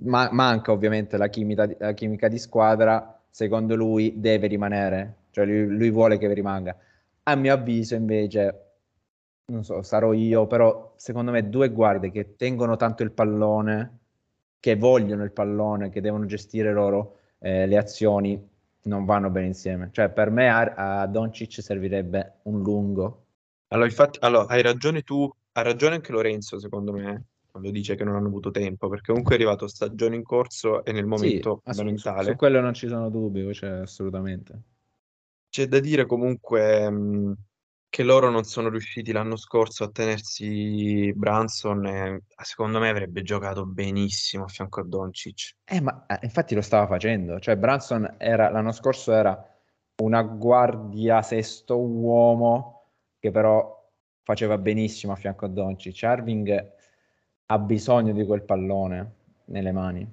Ma- 0.03 0.29
manca 0.31 0.71
ovviamente 0.71 1.17
la 1.17 1.27
chimica, 1.27 1.67
la 1.79 1.93
chimica, 1.93 2.27
di 2.27 2.37
squadra. 2.37 3.19
Secondo 3.29 3.75
lui 3.75 4.19
deve 4.19 4.47
rimanere, 4.47 5.15
cioè 5.31 5.45
lui, 5.45 5.65
lui 5.65 5.89
vuole 5.89 6.17
che 6.17 6.31
rimanga. 6.31 6.77
A 7.23 7.35
mio 7.35 7.53
avviso, 7.53 7.95
invece, 7.95 8.75
non 9.45 9.63
so, 9.63 9.81
sarò 9.81 10.13
io, 10.13 10.45
però 10.47 10.93
secondo 10.95 11.31
me 11.31 11.49
due 11.49 11.69
guardie 11.71 12.11
che 12.11 12.35
tengono 12.35 12.75
tanto 12.75 13.03
il 13.03 13.11
pallone, 13.11 13.99
che 14.59 14.75
vogliono 14.75 15.23
il 15.23 15.31
pallone, 15.31 15.89
che 15.89 16.01
devono 16.01 16.25
gestire 16.25 16.71
loro 16.71 17.17
eh, 17.39 17.65
le 17.65 17.77
azioni, 17.77 18.49
non 18.83 19.05
vanno 19.05 19.29
bene 19.29 19.47
insieme. 19.47 19.89
Cioè, 19.91 20.09
per 20.09 20.29
me 20.29 20.49
a, 20.49 21.01
a 21.01 21.07
Doncic 21.07 21.61
servirebbe 21.61 22.39
un 22.43 22.61
lungo. 22.61 23.25
Allora, 23.67 23.87
infatti, 23.87 24.19
allora, 24.21 24.47
hai 24.47 24.61
ragione 24.61 25.01
tu, 25.01 25.29
ha 25.53 25.61
ragione 25.61 25.95
anche 25.95 26.11
Lorenzo, 26.11 26.59
secondo 26.59 26.91
me, 26.91 27.25
quando 27.49 27.71
dice 27.71 27.95
che 27.95 28.03
non 28.03 28.15
hanno 28.15 28.27
avuto 28.27 28.51
tempo, 28.51 28.87
perché 28.89 29.07
comunque 29.07 29.33
è 29.33 29.37
arrivato 29.37 29.67
stagione 29.67 30.15
in 30.15 30.23
corso 30.23 30.83
e 30.83 30.91
nel 30.91 31.05
momento 31.05 31.61
sì, 31.63 31.71
fondamentale. 31.71 32.23
Su, 32.23 32.31
su, 32.31 32.35
quello 32.35 32.59
non 32.61 32.73
ci 32.73 32.87
sono 32.87 33.09
dubbi, 33.09 33.53
cioè, 33.53 33.69
assolutamente. 33.69 34.61
C'è 35.49 35.67
da 35.67 35.79
dire 35.79 36.05
comunque 36.05 36.89
mh, 36.89 37.35
che 37.93 38.01
loro 38.01 38.31
non 38.31 38.43
sono 38.43 38.69
riusciti 38.69 39.11
l'anno 39.11 39.35
scorso 39.35 39.83
a 39.83 39.91
tenersi 39.91 41.13
Branson 41.13 41.85
e 41.85 42.23
secondo 42.43 42.79
me 42.79 42.89
avrebbe 42.89 43.21
giocato 43.21 43.67
benissimo 43.67 44.45
a 44.45 44.47
fianco 44.47 44.79
a 44.79 44.83
Doncic. 44.83 45.57
Eh, 45.63 45.79
ma 45.79 46.03
eh, 46.07 46.17
infatti 46.23 46.55
lo 46.55 46.61
stava 46.61 46.87
facendo, 46.87 47.39
cioè 47.39 47.55
Branson 47.55 48.15
era, 48.17 48.49
l'anno 48.49 48.71
scorso 48.71 49.13
era 49.13 49.39
una 50.01 50.23
guardia 50.23 51.21
sesto 51.21 51.77
uomo 51.77 52.87
che 53.19 53.29
però 53.29 53.87
faceva 54.23 54.57
benissimo 54.57 55.13
a 55.13 55.15
fianco 55.15 55.45
a 55.45 55.49
Doncic. 55.49 56.01
Irving 56.01 56.71
ha 57.45 57.59
bisogno 57.59 58.11
di 58.11 58.25
quel 58.25 58.41
pallone 58.41 59.13
nelle 59.45 59.71
mani, 59.71 60.11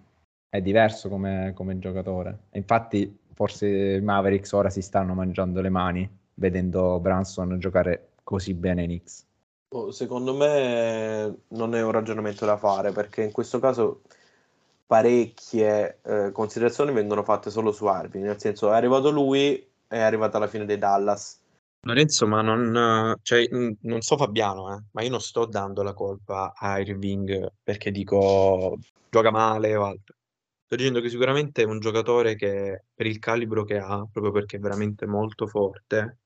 è 0.50 0.60
diverso 0.60 1.08
come, 1.08 1.52
come 1.54 1.78
giocatore. 1.78 2.40
Infatti 2.50 3.20
forse 3.32 3.66
i 3.66 4.02
Mavericks 4.02 4.52
ora 4.52 4.68
si 4.68 4.82
stanno 4.82 5.14
mangiando 5.14 5.62
le 5.62 5.70
mani 5.70 6.18
vedendo 6.40 6.98
Branson 7.00 7.58
giocare 7.58 8.12
così 8.24 8.54
bene 8.54 8.82
in 8.82 9.00
X? 9.04 9.24
Oh, 9.72 9.92
secondo 9.92 10.34
me 10.34 11.42
non 11.48 11.74
è 11.74 11.82
un 11.82 11.92
ragionamento 11.92 12.44
da 12.44 12.56
fare 12.56 12.90
perché 12.90 13.22
in 13.22 13.30
questo 13.30 13.60
caso 13.60 14.00
parecchie 14.86 16.00
eh, 16.02 16.32
considerazioni 16.32 16.92
vengono 16.92 17.22
fatte 17.22 17.50
solo 17.50 17.70
su 17.70 17.86
Arvin, 17.86 18.22
nel 18.22 18.40
senso 18.40 18.72
è 18.72 18.74
arrivato 18.74 19.10
lui, 19.10 19.64
è 19.86 19.98
arrivata 20.00 20.38
la 20.38 20.48
fine 20.48 20.64
dei 20.64 20.78
Dallas. 20.78 21.38
Lorenzo, 21.82 22.26
ma 22.26 22.42
non, 22.42 23.16
cioè, 23.22 23.46
non 23.50 24.00
so 24.00 24.16
Fabiano, 24.16 24.74
eh, 24.74 24.82
ma 24.90 25.02
io 25.02 25.10
non 25.10 25.20
sto 25.20 25.44
dando 25.44 25.82
la 25.82 25.94
colpa 25.94 26.52
a 26.56 26.80
Irving 26.80 27.52
perché 27.62 27.90
dico 27.90 28.76
gioca 29.08 29.30
male 29.30 29.76
o 29.76 29.84
altro. 29.84 30.16
Sto 30.64 30.76
dicendo 30.76 31.00
che 31.00 31.08
sicuramente 31.08 31.62
è 31.62 31.66
un 31.66 31.80
giocatore 31.80 32.34
che 32.34 32.84
per 32.94 33.06
il 33.06 33.18
calibro 33.18 33.64
che 33.64 33.78
ha, 33.78 34.06
proprio 34.10 34.32
perché 34.32 34.56
è 34.56 34.60
veramente 34.60 35.06
molto 35.06 35.46
forte, 35.46 36.18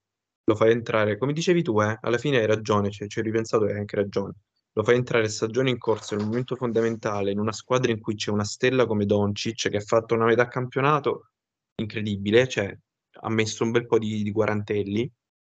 lo 0.45 0.55
fai 0.55 0.73
entrare, 0.73 1.17
come 1.17 1.33
dicevi 1.33 1.63
tu, 1.63 1.81
eh, 1.81 1.99
alla 2.01 2.19
fine 2.19 2.39
hai 2.39 2.47
ragione, 2.47 2.91
cioè, 2.91 3.09
ci 3.09 3.19
hai 3.19 3.25
ripensato 3.25 3.67
e 3.67 3.73
hai 3.73 3.79
anche 3.79 3.97
ragione. 3.97 4.35
Lo 4.73 4.83
fai 4.83 4.97
entrare 4.97 5.29
stagione 5.29 5.71
in 5.71 5.79
corso, 5.79 6.15
in 6.15 6.21
un 6.21 6.27
momento 6.27 6.57
fondamentale, 6.57 7.31
in 7.31 7.39
una 7.39 7.53
squadra 7.53 7.93
in 7.93 8.01
cui 8.01 8.15
c'è 8.17 8.31
una 8.31 8.45
stella 8.45 8.87
come 8.87 9.07
Doncic 9.07 9.69
che 9.71 9.77
ha 9.77 9.81
fatto 9.81 10.15
una 10.15 10.27
metà 10.27 10.49
campionato 10.49 11.29
incredibile, 11.77 12.49
cioè 12.49 12.77
ha 13.21 13.31
messo 13.31 13.65
un 13.65 13.71
bel 13.71 13.87
po' 13.87 13.99
di, 13.99 14.23
di 14.23 14.33
quarantelli. 14.33 15.11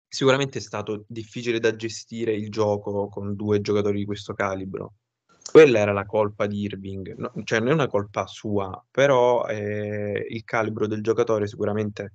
Sicuramente 0.08 0.58
è 0.58 0.60
stato 0.60 1.04
difficile 1.06 1.58
da 1.60 1.74
gestire 1.74 2.34
il 2.34 2.50
gioco 2.50 3.08
con 3.08 3.34
due 3.34 3.60
giocatori 3.60 3.98
di 3.98 4.04
questo 4.04 4.34
calibro. 4.34 4.94
Quella 5.50 5.78
era 5.78 5.92
la 5.92 6.04
colpa 6.04 6.46
di 6.46 6.60
Irving, 6.60 7.14
no, 7.16 7.32
cioè 7.44 7.60
non 7.60 7.68
è 7.68 7.72
una 7.72 7.86
colpa 7.86 8.26
sua, 8.26 8.84
però 8.90 9.46
eh, 9.46 10.26
il 10.28 10.44
calibro 10.44 10.86
del 10.86 11.02
giocatore 11.02 11.46
sicuramente 11.46 12.14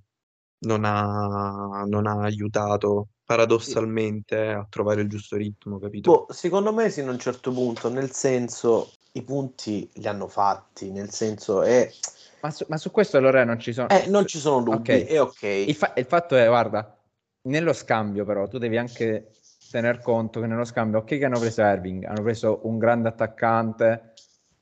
non 0.60 0.84
ha, 0.86 1.84
non 1.86 2.08
ha 2.08 2.22
aiutato 2.22 3.10
paradossalmente 3.24 4.48
a 4.48 4.66
trovare 4.70 5.02
il 5.02 5.10
giusto 5.10 5.36
ritmo, 5.36 5.80
capito? 5.80 6.12
Boh, 6.12 6.34
secondo 6.34 6.72
me 6.74 6.90
sì, 6.90 7.02
a 7.02 7.10
un 7.10 7.20
certo 7.20 7.52
punto, 7.52 7.90
nel 7.90 8.12
senso, 8.12 8.92
i 9.12 9.22
punti 9.22 9.90
li 9.96 10.08
hanno 10.08 10.28
fatti, 10.28 10.92
nel 10.92 11.10
senso 11.10 11.62
è... 11.62 11.92
Ma 12.40 12.52
su, 12.52 12.66
ma 12.70 12.78
su 12.78 12.90
questo 12.90 13.18
allora 13.18 13.44
non 13.44 13.60
ci 13.60 13.74
sono... 13.74 13.90
Eh, 13.90 14.08
non 14.08 14.26
ci 14.26 14.40
sono 14.40 14.64
dubbi, 14.64 14.78
okay. 14.78 15.04
è 15.04 15.22
ok. 15.22 15.42
Il, 15.44 15.76
fa- 15.76 15.94
il 15.98 16.06
fatto 16.06 16.38
è, 16.38 16.48
guarda, 16.48 16.98
nello 17.44 17.74
scambio 17.74 18.24
però, 18.24 18.48
tu 18.48 18.58
devi 18.58 18.78
anche 18.78 19.32
tener 19.70 20.00
conto 20.00 20.40
che 20.40 20.48
nello 20.48 20.64
scambio, 20.64 21.00
ok 21.00 21.18
che 21.18 21.26
hanno 21.26 21.40
preso 21.40 21.62
Irving, 21.62 22.06
hanno 22.06 22.22
preso 22.22 22.62
un 22.64 22.78
grande 22.78 23.10
attaccante, 23.10 24.14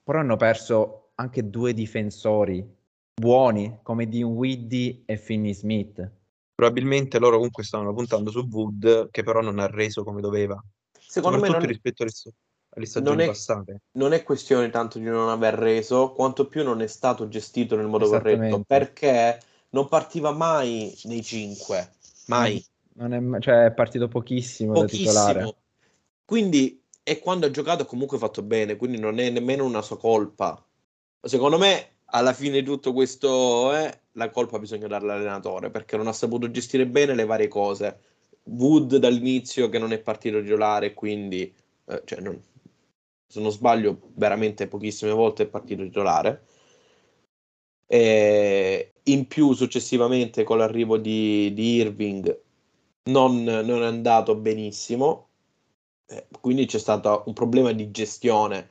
però 0.03 0.19
hanno 0.19 0.37
perso 0.37 1.11
anche 1.15 1.49
due 1.49 1.73
difensori 1.73 2.67
buoni 3.15 3.79
come 3.81 4.07
Dean 4.07 4.29
Widdy 4.31 5.03
e 5.05 5.17
Finney 5.17 5.53
Smith. 5.53 6.11
Probabilmente 6.53 7.17
loro 7.17 7.35
comunque 7.35 7.63
stavano 7.63 7.93
puntando 7.93 8.29
su 8.29 8.47
Wood, 8.49 9.09
che 9.11 9.23
però 9.23 9.41
non 9.41 9.59
ha 9.59 9.67
reso 9.67 10.03
come 10.03 10.21
doveva. 10.21 10.61
Secondo 10.91 11.39
me 11.39 11.49
non... 11.49 11.65
rispetto 11.65 12.03
alle, 12.03 12.11
alle 12.69 12.85
stagioni 12.85 13.15
non 13.17 13.25
è, 13.25 13.27
passate. 13.27 13.81
Non 13.93 14.13
è 14.13 14.23
questione 14.23 14.69
tanto 14.69 14.99
di 14.99 15.05
non 15.05 15.29
aver 15.29 15.55
reso, 15.55 16.11
quanto 16.11 16.47
più 16.47 16.63
non 16.63 16.81
è 16.81 16.87
stato 16.87 17.27
gestito 17.27 17.75
nel 17.75 17.87
modo 17.87 18.07
corretto, 18.07 18.63
perché 18.65 19.39
non 19.69 19.87
partiva 19.87 20.31
mai 20.31 20.97
nei 21.03 21.23
5, 21.23 21.89
mai. 22.27 22.63
Non 22.93 23.13
è, 23.13 23.39
cioè 23.41 23.65
è 23.65 23.73
partito 23.73 24.07
pochissimo, 24.07 24.71
pochissimo. 24.73 25.11
da 25.11 25.27
titolare. 25.27 25.55
Quindi, 26.23 26.81
e 27.03 27.19
quando 27.19 27.45
ha 27.45 27.51
giocato 27.51 27.83
ha 27.83 27.85
comunque 27.85 28.17
fatto 28.17 28.41
bene, 28.41 28.77
quindi 28.77 28.97
non 28.97 29.19
è 29.19 29.29
nemmeno 29.29 29.65
una 29.65 29.81
sua 29.81 29.97
colpa. 29.97 30.61
Secondo 31.21 31.57
me 31.57 31.94
alla 32.07 32.33
fine 32.33 32.59
di 32.59 32.65
tutto 32.65 32.93
questo, 32.93 33.75
eh, 33.75 33.99
la 34.13 34.29
colpa 34.29 34.59
bisogna 34.59 34.87
darla 34.87 35.13
all'allenatore 35.13 35.69
perché 35.69 35.97
non 35.97 36.07
ha 36.07 36.13
saputo 36.13 36.51
gestire 36.51 36.85
bene 36.87 37.15
le 37.15 37.25
varie 37.25 37.47
cose. 37.47 37.99
Wood 38.43 38.97
dall'inizio 38.97 39.69
che 39.69 39.79
non 39.79 39.91
è 39.91 39.99
partito 39.99 40.41
titolare, 40.41 40.93
quindi 40.93 41.51
eh, 41.85 42.01
cioè 42.05 42.19
non, 42.19 42.39
se 43.27 43.41
non 43.41 43.51
sbaglio, 43.51 43.99
veramente 44.15 44.67
pochissime 44.67 45.11
volte 45.11 45.43
è 45.43 45.47
partito 45.47 45.83
titolare. 45.83 46.45
E 47.87 48.93
in 49.03 49.27
più, 49.27 49.53
successivamente, 49.53 50.43
con 50.43 50.57
l'arrivo 50.57 50.97
di, 50.97 51.53
di 51.53 51.75
Irving, 51.75 52.41
non, 53.09 53.43
non, 53.43 53.83
è 53.83 53.85
andato 53.85 54.35
benissimo. 54.35 55.29
Eh, 56.07 56.27
quindi 56.39 56.65
c'è 56.65 56.79
stato 56.79 57.23
un 57.27 57.33
problema 57.33 57.71
di 57.71 57.91
gestione. 57.91 58.69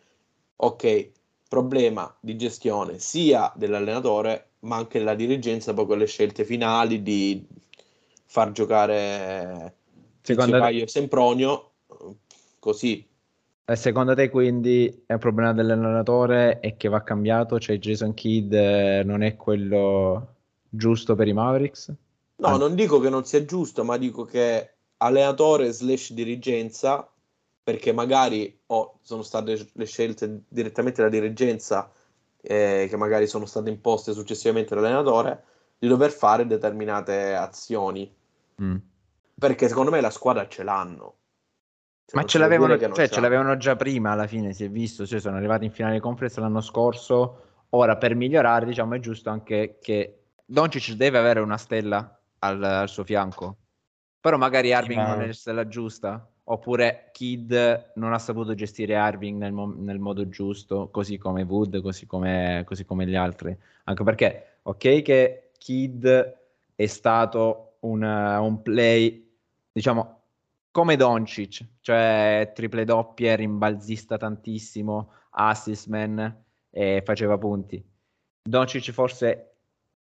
Ok, 0.57 1.11
problema 1.55 2.13
di 2.19 2.37
gestione 2.37 2.99
sia 2.99 3.53
dell'allenatore 3.55 4.55
ma 4.61 4.77
anche 4.77 4.99
della 4.99 5.15
dirigenza 5.15 5.73
poi 5.73 5.87
con 5.87 5.99
le 5.99 6.07
scelte 6.07 6.45
finali 6.45 7.01
di 7.01 7.47
far 8.25 8.51
giocare 8.51 9.77
secondo 10.21 10.59
te... 10.59 10.81
e 10.81 10.89
Sempronio 10.89 11.71
così 12.59 13.07
e 13.67 13.77
secondo 13.77 14.17
te 14.17 14.31
quindi 14.31 15.05
è 15.07 15.13
un 15.13 15.19
problema 15.21 15.53
dell'allenatore 15.53 16.59
e 16.59 16.77
che 16.77 16.89
va 16.89 17.05
cambiato 17.05 17.61
cioè 17.61 17.79
Jason 17.79 18.15
Kidd 18.15 18.53
eh, 18.53 19.03
non 19.05 19.23
è 19.23 19.37
quello 19.37 20.35
giusto 20.69 21.15
per 21.15 21.29
i 21.29 21.33
Mavericks? 21.33 21.95
no 22.37 22.47
ah. 22.49 22.57
non 22.57 22.75
dico 22.75 22.99
che 22.99 23.11
non 23.11 23.25
sia 23.25 23.45
giusto 23.45 23.85
ma 23.85 23.97
dico 23.97 24.25
che 24.25 24.71
allenatore 24.97 25.71
slash 25.71 26.13
dirigenza 26.13 27.09
perché 27.65 27.93
magari 27.93 28.61
oh, 28.67 28.99
sono 29.01 29.23
state 29.23 29.71
le 29.73 29.87
scelte 29.87 30.43
direttamente 30.47 31.01
dalla 31.01 31.13
dirigenza 31.13 31.91
eh, 32.43 32.87
che 32.91 32.97
magari 32.99 33.27
sono 33.27 33.47
state 33.47 33.71
imposte 33.71 34.13
successivamente 34.13 34.75
dall'allenatore 34.75 35.45
di 35.79 35.89
dover 35.89 36.13
fare 36.13 36.47
determinate 36.47 37.35
azioni. 37.35 38.15
Mm. 38.63 38.77
Perché 39.37 39.67
secondo 39.69 39.91
me 39.91 40.03
la 40.03 40.11
squadra 40.11 40.47
ce 40.47 40.63
l'hanno. 40.63 41.17
Cioè, 42.05 42.21
Ma 42.21 42.27
ce 42.27 42.37
l'avevano, 42.37 42.79
cioè, 42.79 43.09
ce 43.09 43.21
l'avevano, 43.21 43.57
già 43.57 43.77
prima 43.77 44.11
alla 44.11 44.27
fine, 44.27 44.53
si 44.53 44.65
è 44.65 44.69
visto, 44.69 45.07
cioè 45.07 45.19
sono 45.19 45.37
arrivati 45.37 45.65
in 45.65 45.73
finale 45.73 45.95
di 45.95 46.01
conferenza 46.01 46.43
l'anno 46.43 46.61
scorso. 46.61 47.41
Ora 47.71 47.97
per 47.97 48.15
migliorare, 48.15 48.67
diciamo, 48.67 48.95
è 48.95 49.01
giusto 49.01 49.31
anche 49.31 49.79
che 49.81 50.25
Doncic 50.45 50.93
deve 50.93 51.17
avere 51.17 51.41
una 51.41 51.57
stella 51.57 52.21
al, 52.41 52.63
al 52.63 52.89
suo 52.91 53.05
fianco. 53.05 53.57
Però 54.21 54.37
magari 54.37 54.75
Arving 54.75 55.01
non 55.01 55.23
è 55.23 55.27
la 55.29 55.33
stella 55.33 55.67
giusta 55.67 56.29
oppure 56.45 57.11
Kid 57.13 57.93
non 57.95 58.13
ha 58.13 58.19
saputo 58.19 58.55
gestire 58.55 58.95
Irving 58.95 59.39
nel, 59.39 59.53
mo- 59.53 59.75
nel 59.77 59.99
modo 59.99 60.29
giusto, 60.29 60.89
così 60.91 61.17
come 61.17 61.43
Wood, 61.43 61.81
così 61.81 62.07
come, 62.07 62.63
così 62.67 62.85
come, 62.85 63.07
gli 63.07 63.15
altri. 63.15 63.57
Anche 63.85 64.05
perché, 64.05 64.59
ok, 64.63 65.03
che 65.03 65.51
Kid 65.59 66.37
è 66.75 66.87
stato 66.87 67.77
un, 67.81 68.03
un 68.03 68.63
play, 68.63 69.31
diciamo, 69.73 70.21
come 70.71 70.97
Doncic, 70.97 71.65
cioè 71.81 72.53
triple 72.55 72.85
doppie, 72.85 73.37
rimbalzista 73.37 74.17
tantissimo, 74.17 75.11
assist 75.31 75.87
man 75.89 76.43
e 76.71 77.03
faceva 77.05 77.39
punti. 77.39 77.83
Doncic 78.43 78.91
forse 78.91 79.51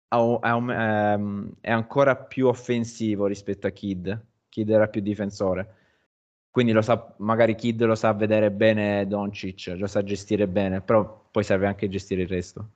ha 0.09 0.55
un, 0.55 0.69
um, 0.69 1.51
è 1.61 1.71
ancora 1.71 2.15
più 2.15 2.47
offensivo 2.47 3.25
rispetto 3.27 3.67
a 3.67 3.71
Kid. 3.71 4.25
Kid 4.49 4.69
era 4.69 4.87
più 4.87 5.01
difensore. 5.01 5.84
Quindi 6.55 6.71
lo 6.71 6.81
sa, 6.81 7.13
magari 7.17 7.53
Kid 7.53 7.83
lo 7.83 7.95
sa 7.95 8.13
vedere 8.13 8.49
bene 8.49 9.05
Doncic, 9.07 9.73
lo 9.75 9.87
sa 9.87 10.03
gestire 10.03 10.47
bene, 10.47 10.79
però 10.79 11.27
poi 11.29 11.43
serve 11.43 11.67
anche 11.67 11.89
gestire 11.89 12.21
il 12.21 12.29
resto. 12.29 12.69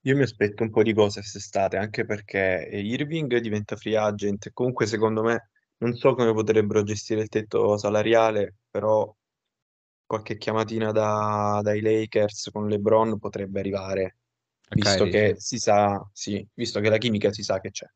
Io 0.00 0.16
mi 0.16 0.22
aspetto 0.22 0.64
un 0.64 0.70
po' 0.70 0.82
di 0.82 0.92
cose 0.92 1.20
quest'estate, 1.20 1.76
anche 1.76 2.04
perché 2.04 2.68
Irving 2.72 3.36
diventa 3.38 3.76
free 3.76 3.96
agent. 3.96 4.50
Comunque, 4.52 4.86
secondo 4.86 5.22
me, 5.22 5.50
non 5.76 5.94
so 5.94 6.16
come 6.16 6.32
potrebbero 6.32 6.82
gestire 6.82 7.20
il 7.20 7.28
tetto 7.28 7.76
salariale, 7.76 8.56
però 8.68 9.14
qualche 10.04 10.36
chiamatina 10.36 10.90
da, 10.90 11.60
dai 11.62 11.80
Lakers 11.80 12.50
con 12.50 12.66
LeBron 12.66 13.16
potrebbe 13.20 13.60
arrivare, 13.60 14.16
visto 14.70 15.04
Kyrie, 15.04 15.34
che 15.34 15.40
si 15.40 15.58
sa, 15.58 16.04
sì, 16.12 16.44
visto 16.52 16.80
che 16.80 16.88
la 16.88 16.98
chimica 16.98 17.32
si 17.32 17.44
sa 17.44 17.60
che 17.60 17.70
c'è. 17.70 17.86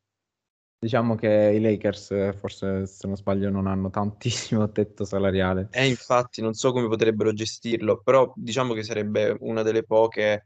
Diciamo 0.85 1.15
che 1.15 1.53
i 1.55 1.61
Lakers, 1.63 2.37
forse 2.37 2.85
se 2.87 3.07
non 3.07 3.17
sbaglio, 3.17 3.49
non 3.49 3.67
hanno 3.67 3.89
tantissimo 3.89 4.69
tetto 4.71 5.07
salariale. 5.07 5.69
E 5.71 5.87
infatti 5.87 6.43
non 6.43 6.53
so 6.53 6.73
come 6.73 6.89
potrebbero 6.89 7.33
gestirlo, 7.33 8.03
però 8.03 8.31
diciamo 8.37 8.75
che 8.75 8.83
sarebbe 8.83 9.35
una 9.41 9.63
delle 9.63 9.83
poche 9.83 10.45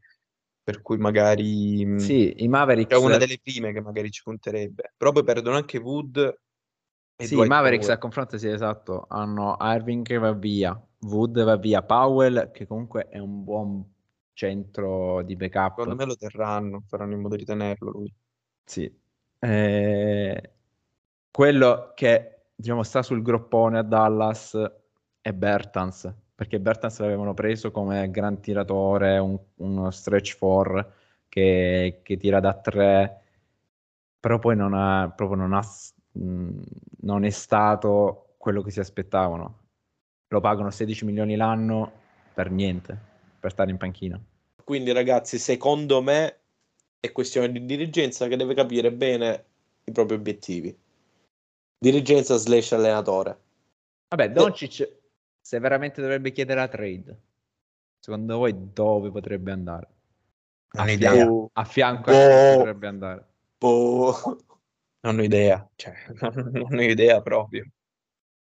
per 0.62 0.80
cui 0.80 0.96
magari... 0.96 1.84
mh, 1.84 1.96
Sì, 1.98 2.34
i 2.44 2.46
Mavericks, 2.46 2.94
cioè 2.94 3.04
una 3.04 3.16
delle 3.16 3.40
prime 3.42 3.72
che 3.72 3.80
magari 3.80 4.12
ci 4.12 4.22
punterebbe. 4.22 4.92
Però 4.96 5.10
poi 5.10 5.24
perdono 5.24 5.56
anche 5.56 5.78
Wood 5.78 6.38
sì, 7.16 7.34
i 7.34 7.46
Mavericks 7.46 7.86
Powell. 7.86 7.96
a 7.96 7.98
confronto, 7.98 8.38
sì, 8.38 8.48
esatto, 8.48 9.06
hanno 9.08 9.56
Irving 9.60 10.04
che 10.06 10.18
va 10.18 10.32
via, 10.32 10.80
Wood 11.00 11.42
va 11.42 11.56
via, 11.56 11.82
Powell 11.82 12.52
che 12.52 12.64
comunque 12.64 13.08
è 13.08 13.18
un 13.18 13.42
buon 13.42 13.84
centro 14.34 15.22
di 15.22 15.34
backup. 15.34 15.78
Secondo 15.78 15.96
me 15.96 16.04
lo 16.04 16.14
terranno, 16.16 16.84
faranno 16.86 17.14
in 17.14 17.20
modo 17.20 17.34
di 17.34 17.44
tenerlo 17.44 17.90
lui. 17.90 18.14
Sì. 18.66 19.06
Eh, 19.40 20.50
quello 21.30 21.92
che 21.94 22.46
diciamo 22.54 22.82
sta 22.82 23.02
sul 23.02 23.22
groppone 23.22 23.78
a 23.78 23.82
Dallas 23.82 24.58
è 25.20 25.32
Bertans, 25.32 26.12
perché 26.34 26.58
Bertans 26.58 26.98
l'avevano 26.98 27.34
preso 27.34 27.70
come 27.70 28.10
gran 28.10 28.40
tiratore, 28.40 29.18
un- 29.18 29.38
uno 29.56 29.90
stretch 29.90 30.36
four 30.36 30.92
che, 31.28 32.00
che 32.02 32.16
tira 32.16 32.40
da 32.40 32.54
tre, 32.54 33.22
però 34.18 34.38
poi 34.38 34.56
non 34.56 34.74
ha, 34.74 35.14
non 35.16 35.52
ha, 35.52 35.62
non 36.12 37.24
è 37.24 37.30
stato 37.30 38.34
quello 38.36 38.62
che 38.62 38.70
si 38.70 38.80
aspettavano. 38.80 39.66
Lo 40.28 40.40
pagano 40.40 40.70
16 40.70 41.04
milioni 41.04 41.36
l'anno 41.36 41.92
per 42.34 42.50
niente, 42.50 42.98
per 43.38 43.50
stare 43.50 43.70
in 43.70 43.76
panchina. 43.76 44.20
Quindi, 44.64 44.92
ragazzi, 44.92 45.38
secondo 45.38 46.02
me 46.02 46.36
è 47.00 47.12
questione 47.12 47.50
di 47.52 47.64
dirigenza 47.64 48.26
che 48.26 48.36
deve 48.36 48.54
capire 48.54 48.92
bene 48.92 49.44
i 49.84 49.92
propri 49.92 50.16
obiettivi. 50.16 50.76
Dirigenza 51.78 52.36
slash 52.36 52.72
allenatore. 52.72 53.40
Vabbè, 54.08 54.30
Doncic, 54.32 54.98
se 55.40 55.58
veramente 55.60 56.00
dovrebbe 56.00 56.32
chiedere 56.32 56.60
la 56.60 56.68
trade, 56.68 57.20
secondo 58.00 58.38
voi 58.38 58.72
dove 58.72 59.10
potrebbe 59.10 59.52
andare? 59.52 59.88
Non 60.72 60.82
A 60.82 60.86
ho 60.86 60.96
fianco, 60.96 61.50
idea, 61.52 61.62
a 61.62 61.64
fianco 61.64 62.10
Boh. 62.10 62.16
a 62.16 62.50
chi 62.50 62.56
potrebbe 62.56 62.86
andare? 62.86 63.26
Boh. 63.58 64.38
non 65.02 65.18
ho 65.18 65.22
idea, 65.22 65.70
cioè, 65.76 65.94
non 66.52 66.74
ho 66.78 66.82
idea 66.82 67.22
proprio. 67.22 67.64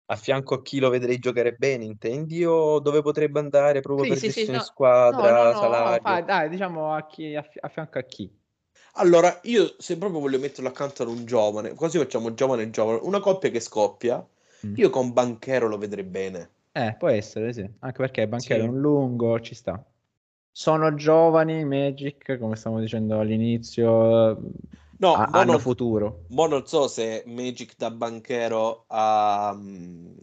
A 0.06 0.16
fianco 0.16 0.54
a 0.54 0.62
chi 0.62 0.78
lo 0.78 0.90
vedrei 0.90 1.18
giocare 1.18 1.54
bene, 1.54 1.84
intendi? 1.84 2.44
O 2.44 2.78
dove 2.78 3.00
potrebbe 3.00 3.40
andare 3.40 3.80
proprio 3.80 4.04
Sì, 4.04 4.10
per 4.10 4.18
sì, 4.20 4.30
sì, 4.30 4.36
gestione 4.36 4.58
no. 4.58 4.64
No, 4.64 4.70
squadra, 4.70 5.32
no, 5.32 5.50
no, 5.50 5.54
salario? 5.60 6.00
fa- 6.02 6.20
dai, 6.20 6.48
diciamo 6.50 6.94
a, 6.94 7.06
chi, 7.06 7.34
a 7.34 7.68
fianco 7.68 7.98
a 7.98 8.02
chi? 8.02 8.30
Allora, 8.96 9.40
io 9.44 9.74
se 9.78 9.98
proprio 9.98 10.20
voglio 10.20 10.38
metterlo 10.38 10.68
accanto 10.68 11.02
ad 11.02 11.08
un 11.08 11.24
giovane, 11.24 11.74
quasi 11.74 11.98
facciamo 11.98 12.32
giovane 12.34 12.62
e 12.62 12.70
giovane, 12.70 13.00
una 13.02 13.20
coppia 13.20 13.50
che 13.50 13.60
scoppia, 13.60 14.24
Mm. 14.66 14.74
io 14.76 14.88
con 14.88 15.12
Banchero 15.12 15.68
lo 15.68 15.76
vedrei 15.76 16.04
bene. 16.04 16.50
Eh, 16.72 16.94
può 16.98 17.08
essere, 17.08 17.52
sì. 17.52 17.68
Anche 17.80 17.98
perché 17.98 18.26
Banchero 18.26 18.60
Sì. 18.62 18.66
è 18.66 18.70
un 18.70 18.80
lungo, 18.80 19.38
ci 19.40 19.54
sta. 19.54 19.84
Sono 20.50 20.94
giovani, 20.94 21.64
Magic, 21.64 22.38
come 22.38 22.56
stavamo 22.56 22.80
dicendo 22.80 23.18
all'inizio, 23.18 24.40
No, 24.96 25.16
mo 25.16 25.26
hanno 25.32 25.52
non, 25.52 25.60
futuro. 25.60 26.22
mo 26.28 26.46
non 26.46 26.66
so 26.66 26.86
se 26.86 27.24
Magic 27.26 27.74
da 27.76 27.90
Banchero 27.90 28.84
a, 28.86 29.48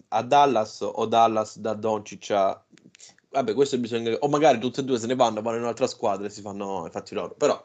a 0.07 0.21
Dallas 0.23 0.79
o 0.81 1.05
Dallas 1.05 1.59
da 1.59 1.73
Doncic 1.73 2.31
a... 2.31 2.63
Vabbè, 3.29 3.53
questo 3.53 3.77
bisogna... 3.77 4.15
O 4.21 4.27
magari 4.29 4.57
tutte 4.59 4.81
e 4.81 4.83
due 4.83 4.97
se 4.97 5.07
ne 5.07 5.15
vanno, 5.15 5.41
vanno 5.41 5.57
in 5.57 5.63
un'altra 5.63 5.87
squadra 5.87 6.25
e 6.25 6.29
si 6.29 6.41
fanno 6.41 6.85
i 6.87 6.89
fatti 6.89 7.13
loro. 7.13 7.35
Però 7.35 7.61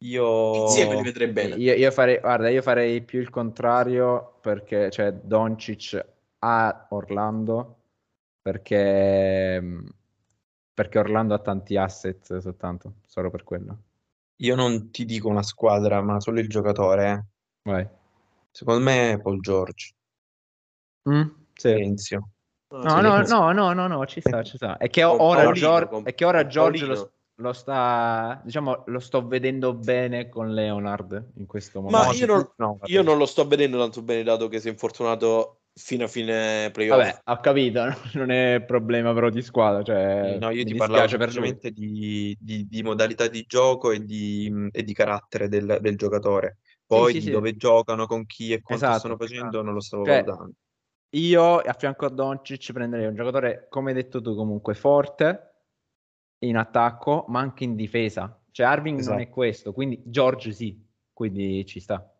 Io... 0.00 0.62
insieme 0.62 0.96
li 0.96 1.02
vedrei 1.02 1.28
bene. 1.28 1.54
Io, 1.56 1.74
io 1.74 1.90
farei, 1.90 2.18
guarda, 2.18 2.48
io 2.48 2.62
farei 2.62 3.02
più 3.02 3.20
il 3.20 3.30
contrario 3.30 4.38
perché 4.40 4.88
c'è 4.90 5.12
Doncic 5.12 6.06
a 6.40 6.86
Orlando 6.90 7.76
perché, 8.40 9.62
perché 10.72 10.98
Orlando 10.98 11.34
ha 11.34 11.38
tanti 11.40 11.76
asset 11.76 12.38
soltanto, 12.38 12.94
solo 13.06 13.30
per 13.30 13.44
quello. 13.44 13.82
Io 14.36 14.54
non 14.54 14.90
ti 14.90 15.04
dico 15.04 15.28
una 15.28 15.42
squadra, 15.42 16.00
ma 16.00 16.20
solo 16.20 16.38
il 16.38 16.48
giocatore. 16.48 17.10
eh. 17.10 17.24
Vai. 17.70 17.86
Secondo 18.50 18.82
me 18.82 19.12
è 19.12 19.20
Paul 19.20 19.40
George, 19.40 19.94
Mm, 21.08 21.22
sì. 21.54 21.68
Silenzio. 21.68 22.28
No, 22.70 23.00
no, 23.00 23.22
no, 23.22 23.52
no, 23.52 23.72
no, 23.72 23.86
no, 23.86 24.06
ci 24.06 24.20
sta, 24.20 24.42
ci 24.42 24.56
sta. 24.56 24.76
È 24.76 24.90
che 24.90 25.02
ora, 25.02 25.16
Paolino, 25.42 25.52
Gior- 25.54 25.88
con- 25.88 26.02
è 26.04 26.14
che 26.14 26.24
ora 26.24 26.46
George 26.46 26.84
lo. 26.84 27.12
Lo 27.40 27.52
sta, 27.52 28.40
diciamo, 28.44 28.84
lo 28.86 28.98
sto 29.00 29.26
vedendo 29.26 29.74
bene 29.74 30.28
con 30.28 30.52
Leonard 30.52 31.32
in 31.36 31.46
questo 31.46 31.80
Ma 31.86 32.00
momento. 32.00 32.14
io 32.14 32.26
non, 32.26 32.52
No, 32.56 32.78
io 32.86 33.02
non 33.02 33.18
lo 33.18 33.26
sto 33.26 33.46
vedendo 33.46 33.78
tanto 33.78 34.02
bene 34.02 34.22
dato 34.22 34.48
che 34.48 34.60
si 34.60 34.68
è 34.68 34.70
infortunato 34.70 35.62
fino 35.74 36.04
a 36.04 36.08
fine 36.08 36.70
playoff. 36.72 36.96
Vabbè, 36.96 37.20
ho 37.24 37.40
capito, 37.40 37.84
no? 37.86 37.94
non 38.14 38.30
è 38.30 38.62
problema 38.66 39.12
però 39.14 39.28
di 39.30 39.42
squadra, 39.42 39.82
cioè, 39.82 40.36
Sì, 40.36 40.36
no, 40.38 40.50
io 40.50 40.64
ti 40.64 40.74
parlavo 40.74 41.06
semplicemente 41.06 41.70
di, 41.70 42.36
di- 42.40 42.66
di 42.66 42.82
modalità 42.82 43.28
di 43.28 43.44
gioco 43.46 43.92
e 43.92 44.04
di, 44.04 44.52
e 44.72 44.82
di 44.82 44.92
carattere 44.92 45.48
del, 45.48 45.78
del 45.80 45.96
giocatore. 45.96 46.58
Poi 46.86 47.12
sì, 47.12 47.20
di 47.20 47.24
sì. 47.24 47.30
dove 47.30 47.56
giocano, 47.56 48.06
con 48.06 48.26
chi 48.26 48.52
e 48.52 48.60
quanto 48.60 48.86
Esatto, 48.86 48.98
stanno 48.98 49.16
facendo, 49.16 49.58
esatto. 49.58 49.62
non 49.62 49.74
lo 49.74 49.80
stavo 49.80 50.04
Cioè, 50.04 50.24
valutando. 50.24 50.52
Io 51.12 51.56
a 51.58 51.72
fianco 51.72 52.06
a 52.06 52.10
Doncic 52.10 52.72
prenderei 52.72 53.06
un 53.06 53.14
giocatore, 53.14 53.66
come 53.70 53.90
hai 53.90 53.96
detto 53.96 54.20
tu, 54.20 54.34
comunque 54.34 54.74
forte 54.74 55.47
in 56.40 56.56
attacco, 56.56 57.24
ma 57.28 57.40
anche 57.40 57.64
in 57.64 57.74
difesa. 57.74 58.40
Cioè 58.50 58.66
Arving 58.66 59.00
non 59.00 59.18
è 59.18 59.22
Esatto. 59.22 59.32
questo, 59.32 59.72
quindi 59.72 60.02
George 60.04 60.52
sì, 60.52 60.84
quindi 61.12 61.64
ci 61.66 61.80
sta. 61.80 62.12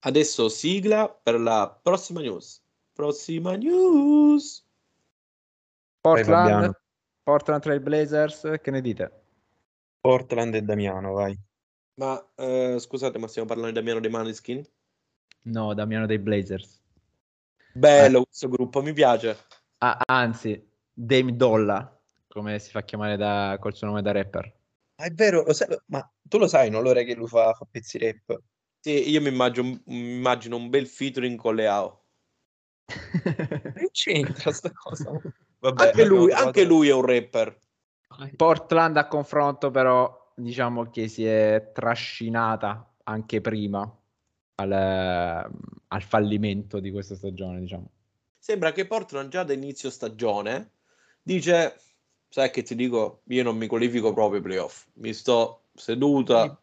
Adesso 0.00 0.48
sigla 0.48 1.08
per 1.08 1.38
la 1.40 1.78
prossima 1.82 2.20
news. 2.20 2.64
Prossima 2.92 3.56
news. 3.56 4.66
Vai, 6.00 6.14
Portland, 6.14 6.48
Fabiano. 6.48 6.80
Portland 7.22 7.62
Trail 7.62 7.80
Blazers, 7.80 8.54
che 8.62 8.70
ne 8.70 8.80
dite? 8.80 9.22
Portland 10.00 10.54
e 10.54 10.62
Damiano, 10.62 11.12
vai. 11.12 11.38
Ma 11.94 12.32
eh, 12.36 12.78
scusate, 12.78 13.18
ma 13.18 13.28
stiamo 13.28 13.46
parlando 13.46 13.72
di 13.72 13.78
Damiano 13.78 14.00
dei 14.00 14.10
Maneskin? 14.10 14.64
No, 15.42 15.74
Damiano 15.74 16.06
dei 16.06 16.18
Blazers. 16.18 16.80
Bello 17.72 18.24
questo 18.24 18.48
gruppo, 18.48 18.82
mi 18.82 18.92
piace. 18.92 19.36
Ah, 19.78 19.98
anzi, 20.06 20.66
Dame 20.92 21.36
Dolla, 21.36 21.99
come 22.30 22.58
si 22.58 22.70
fa 22.70 22.82
chiamare 22.82 23.16
da, 23.16 23.56
col 23.60 23.74
suo 23.74 23.88
nome 23.88 24.02
da 24.02 24.12
rapper. 24.12 24.52
Ma 24.96 25.04
è 25.04 25.10
vero, 25.10 25.42
lo 25.42 25.52
sai- 25.52 25.76
ma 25.86 26.08
tu 26.22 26.38
lo 26.38 26.46
sai, 26.46 26.70
no? 26.70 26.80
L'ora 26.80 27.02
che 27.02 27.14
lui 27.14 27.26
fa, 27.26 27.52
fa 27.52 27.66
pezzi 27.68 27.98
rap. 27.98 28.40
Sì, 28.78 29.10
io 29.10 29.20
mi 29.20 29.28
immagino, 29.28 29.80
mi 29.86 30.16
immagino 30.16 30.56
un 30.56 30.68
bel 30.68 30.86
featuring 30.86 31.36
con 31.36 31.54
Leao. 31.56 32.04
Che 33.74 33.88
c'entra 33.92 34.52
sta 34.52 34.70
cosa? 34.72 35.10
Vabbè, 35.58 35.86
Anche 35.86 36.04
lui, 36.04 36.28
trovato- 36.28 36.46
anche 36.46 36.64
lui 36.64 36.88
è 36.88 36.92
un 36.92 37.04
rapper. 37.04 37.58
Portland 38.36 38.96
a 38.96 39.06
confronto 39.06 39.70
però 39.70 40.32
diciamo 40.34 40.90
che 40.90 41.06
si 41.06 41.24
è 41.24 41.70
trascinata 41.72 42.94
anche 43.04 43.40
prima 43.40 43.88
al, 44.56 44.72
al 44.72 46.02
fallimento 46.02 46.80
di 46.80 46.90
questa 46.90 47.14
stagione 47.14 47.60
diciamo 47.60 47.88
Sembra 48.36 48.72
che 48.72 48.86
Portland 48.86 49.30
già 49.30 49.44
da 49.44 49.52
inizio 49.52 49.90
stagione 49.90 50.72
dice, 51.22 51.76
sai 52.30 52.50
che 52.50 52.62
ti 52.62 52.74
dico, 52.74 53.20
io 53.24 53.42
non 53.42 53.56
mi 53.56 53.66
qualifico 53.66 54.14
proprio 54.14 54.38
ai 54.38 54.42
playoff. 54.42 54.86
Mi 54.94 55.12
sto 55.12 55.64
seduta. 55.74 56.58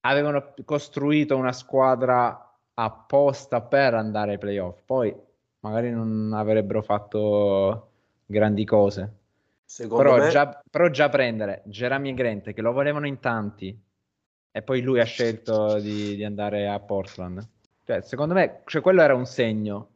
avevano 0.00 0.52
costruito 0.64 1.36
una 1.36 1.52
squadra 1.52 2.54
apposta 2.74 3.60
per 3.62 3.94
andare 3.94 4.32
ai 4.32 4.38
playoff 4.38 4.80
poi 4.84 5.14
magari 5.60 5.90
non 5.90 6.32
avrebbero 6.34 6.82
fatto 6.82 7.90
grandi 8.26 8.64
cose 8.64 9.12
Secondo 9.64 10.02
però, 10.02 10.24
me, 10.24 10.30
già, 10.30 10.62
però 10.70 10.88
già 10.88 11.08
prendere 11.08 11.62
Jeremy 11.64 12.14
Grant 12.14 12.52
che 12.52 12.62
lo 12.62 12.72
volevano 12.72 13.06
in 13.06 13.18
tanti 13.18 13.76
e 14.50 14.62
poi 14.62 14.82
lui 14.82 15.00
ha 15.00 15.04
scelto 15.04 15.80
di, 15.80 16.14
di 16.14 16.24
andare 16.24 16.68
a 16.68 16.78
Portland 16.78 17.48
Cioè, 17.84 18.02
secondo 18.02 18.34
me, 18.34 18.62
cioè, 18.66 18.82
quello 18.82 19.02
era 19.02 19.14
un 19.14 19.26
segno, 19.26 19.88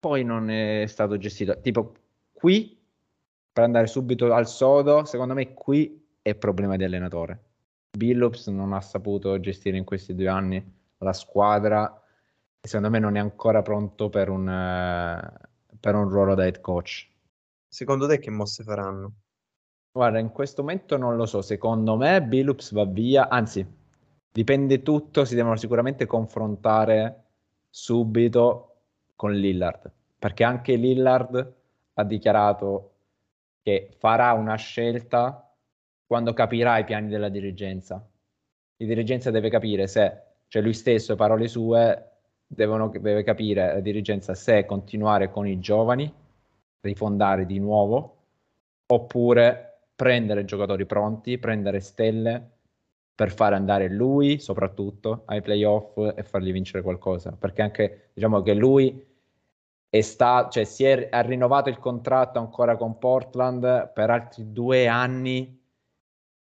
poi 0.00 0.24
non 0.24 0.48
è 0.48 0.86
stato 0.86 1.18
gestito. 1.18 1.60
Tipo, 1.60 1.92
qui, 2.32 2.75
per 3.56 3.64
andare 3.64 3.86
subito 3.86 4.34
al 4.34 4.46
sodo, 4.46 5.06
secondo 5.06 5.32
me 5.32 5.54
qui 5.54 6.06
è 6.20 6.34
problema 6.34 6.76
di 6.76 6.84
allenatore. 6.84 7.44
Billups 7.96 8.48
non 8.48 8.74
ha 8.74 8.82
saputo 8.82 9.40
gestire 9.40 9.78
in 9.78 9.84
questi 9.84 10.14
due 10.14 10.28
anni 10.28 10.62
la 10.98 11.14
squadra 11.14 11.90
e 12.60 12.68
secondo 12.68 12.90
me 12.90 12.98
non 12.98 13.16
è 13.16 13.18
ancora 13.18 13.62
pronto 13.62 14.10
per 14.10 14.28
un, 14.28 14.42
uh, 14.42 15.76
per 15.80 15.94
un 15.94 16.06
ruolo 16.06 16.34
da 16.34 16.44
head 16.44 16.60
coach. 16.60 17.08
Secondo 17.66 18.06
te 18.06 18.18
che 18.18 18.28
mosse 18.28 18.62
faranno? 18.62 19.12
Guarda, 19.90 20.18
in 20.18 20.32
questo 20.32 20.60
momento 20.60 20.98
non 20.98 21.16
lo 21.16 21.24
so. 21.24 21.40
Secondo 21.40 21.96
me 21.96 22.22
Billups 22.22 22.74
va 22.74 22.84
via, 22.84 23.30
anzi, 23.30 23.66
dipende 24.32 24.82
tutto, 24.82 25.24
si 25.24 25.34
devono 25.34 25.56
sicuramente 25.56 26.04
confrontare 26.04 27.24
subito 27.70 28.80
con 29.14 29.32
Lillard, 29.32 29.90
perché 30.18 30.44
anche 30.44 30.74
Lillard 30.76 31.54
ha 31.94 32.04
dichiarato 32.04 32.90
che 33.66 33.88
farà 33.98 34.32
una 34.32 34.54
scelta 34.54 35.52
quando 36.06 36.32
capirà 36.32 36.78
i 36.78 36.84
piani 36.84 37.08
della 37.08 37.28
dirigenza. 37.28 37.94
La 37.96 38.86
dirigenza 38.86 39.32
deve 39.32 39.50
capire 39.50 39.88
se, 39.88 40.22
cioè 40.46 40.62
lui 40.62 40.72
stesso, 40.72 41.16
parole 41.16 41.48
sue, 41.48 42.10
devono, 42.46 42.86
deve 42.90 43.24
capire 43.24 43.72
la 43.74 43.80
dirigenza 43.80 44.34
se 44.34 44.64
continuare 44.66 45.32
con 45.32 45.48
i 45.48 45.58
giovani, 45.58 46.08
rifondare 46.82 47.44
di 47.44 47.58
nuovo, 47.58 48.18
oppure 48.86 49.80
prendere 49.96 50.44
giocatori 50.44 50.86
pronti, 50.86 51.36
prendere 51.36 51.80
stelle 51.80 52.50
per 53.16 53.32
fare 53.32 53.56
andare 53.56 53.88
lui 53.88 54.38
soprattutto 54.38 55.22
ai 55.24 55.42
playoff 55.42 55.96
e 56.14 56.22
fargli 56.22 56.52
vincere 56.52 56.84
qualcosa. 56.84 57.32
Perché 57.32 57.62
anche 57.62 58.10
diciamo 58.14 58.42
che 58.42 58.54
lui 58.54 59.04
è 59.98 60.00
stato, 60.02 60.50
cioè 60.50 60.64
si 60.64 60.84
è, 60.84 61.08
ha 61.10 61.20
rinnovato 61.20 61.68
il 61.68 61.78
contratto 61.78 62.38
ancora 62.38 62.76
con 62.76 62.98
Portland 62.98 63.92
per 63.92 64.10
altri 64.10 64.52
due 64.52 64.86
anni. 64.86 65.60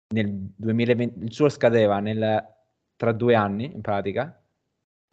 Nel 0.08 0.30
2020, 0.56 1.24
il 1.24 1.32
suo 1.32 1.48
scadeva 1.48 1.98
nel, 2.00 2.44
tra 2.96 3.12
due 3.12 3.34
anni 3.34 3.64
in 3.74 3.80
pratica 3.80 4.40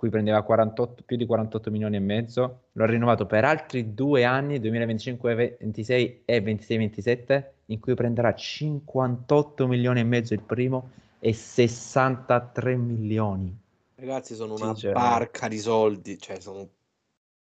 cui 0.03 0.11
prendeva 0.11 0.41
48, 0.41 1.03
più 1.05 1.15
di 1.15 1.25
48 1.25 1.71
milioni 1.71 1.95
e 1.95 1.99
mezzo, 2.01 2.63
lo 2.73 2.83
ha 2.83 2.87
rinnovato 2.87 3.25
per 3.25 3.45
altri 3.45 3.93
due 3.93 4.25
anni, 4.25 4.59
2025, 4.59 5.57
26 5.61 6.23
e 6.25 6.43
26-27, 6.43 7.43
in 7.67 7.79
cui 7.79 7.93
prenderà 7.93 8.35
58 8.35 9.65
milioni 9.65 10.01
e 10.01 10.03
mezzo 10.03 10.33
il 10.33 10.41
primo 10.41 10.89
e 11.19 11.31
63 11.31 12.75
milioni. 12.75 13.57
Ragazzi, 13.95 14.35
sono 14.35 14.55
una 14.55 14.73
barca 14.91 15.47
di 15.47 15.57
soldi, 15.57 16.19
cioè 16.19 16.37
sono... 16.41 16.67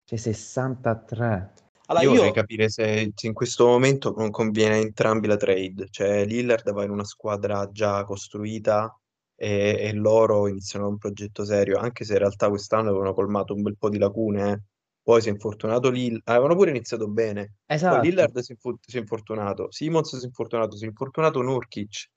Cioè 0.06 0.18
63. 0.18 1.52
Allora, 1.86 2.04
io, 2.04 2.12
io 2.12 2.16
vorrei 2.18 2.32
capire 2.32 2.68
se, 2.68 3.10
se, 3.12 3.26
in 3.26 3.32
questo 3.32 3.66
momento 3.66 4.14
non 4.16 4.30
conviene 4.30 4.74
a 4.74 4.78
entrambi 4.78 5.26
la 5.26 5.36
trade, 5.36 5.88
cioè 5.90 6.24
Lillard 6.24 6.72
va 6.72 6.84
in 6.84 6.90
una 6.90 7.04
squadra 7.04 7.68
già 7.72 8.04
costruita 8.04 8.96
e, 9.34 9.76
e 9.80 9.92
loro 9.94 10.46
iniziano 10.46 10.86
un 10.86 10.96
progetto 10.96 11.44
serio, 11.44 11.78
anche 11.78 12.04
se 12.04 12.12
in 12.12 12.20
realtà 12.20 12.48
quest'anno 12.48 12.90
avevano 12.90 13.14
colmato 13.14 13.52
un 13.52 13.62
bel 13.62 13.76
po' 13.76 13.88
di 13.88 13.98
lacune. 13.98 14.52
eh. 14.52 14.60
Poi 15.02 15.20
si 15.20 15.28
è 15.28 15.32
infortunato 15.32 15.90
Lillard, 15.90 16.22
avevano 16.24 16.54
pure 16.54 16.70
iniziato 16.70 17.08
bene. 17.08 17.54
Poi 17.66 17.76
Esatto. 17.76 18.00
Lillard 18.00 18.38
si 18.38 18.52
è, 18.52 18.54
infu- 18.54 18.78
si 18.80 18.98
è 18.98 19.00
infortunato, 19.00 19.72
Simons 19.72 20.16
si 20.16 20.22
è 20.22 20.26
infortunato, 20.26 20.76
si 20.76 20.84
è 20.84 20.86
infortunato 20.86 21.42
Nurkic. 21.42 22.10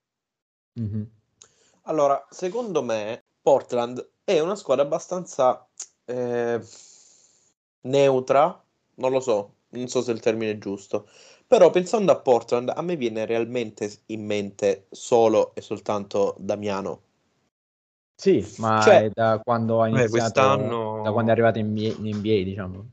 Mhm. 0.74 1.10
Allora, 1.84 2.24
secondo 2.30 2.84
me 2.84 3.24
Portland 3.42 4.12
è 4.24 4.40
una 4.40 4.56
squadra 4.56 4.86
abbastanza 4.86 5.68
eh, 6.06 6.62
neutra, 7.82 8.64
non 8.96 9.12
lo 9.12 9.20
so, 9.20 9.54
non 9.70 9.88
so 9.88 10.02
se 10.02 10.12
il 10.12 10.20
termine 10.20 10.52
è 10.52 10.58
giusto, 10.58 11.08
però 11.48 11.70
pensando 11.70 12.12
a 12.12 12.20
Portland 12.20 12.72
a 12.76 12.82
me 12.82 12.96
viene 12.96 13.26
realmente 13.26 13.92
in 14.08 14.26
mente 14.26 14.88
solo 14.92 15.54
e 15.56 15.62
soltanto 15.62 16.36
Damiano. 16.40 17.02
Sì, 18.16 18.46
ma 18.58 18.84
Cioè- 18.84 19.04
è 19.06 19.10
da 19.14 19.40
quando 19.44 19.82
ha 19.82 19.88
Beh, 19.88 20.00
iniziato, 20.02 20.12
quest'anno- 20.12 21.02
da 21.04 21.12
quando 21.12 21.30
è 21.32 21.34
arrivato 21.34 21.60
in 21.60 21.68
NBA, 21.68 21.88
in 21.88 22.16
NBA, 22.18 22.44
diciamo. 22.44 22.90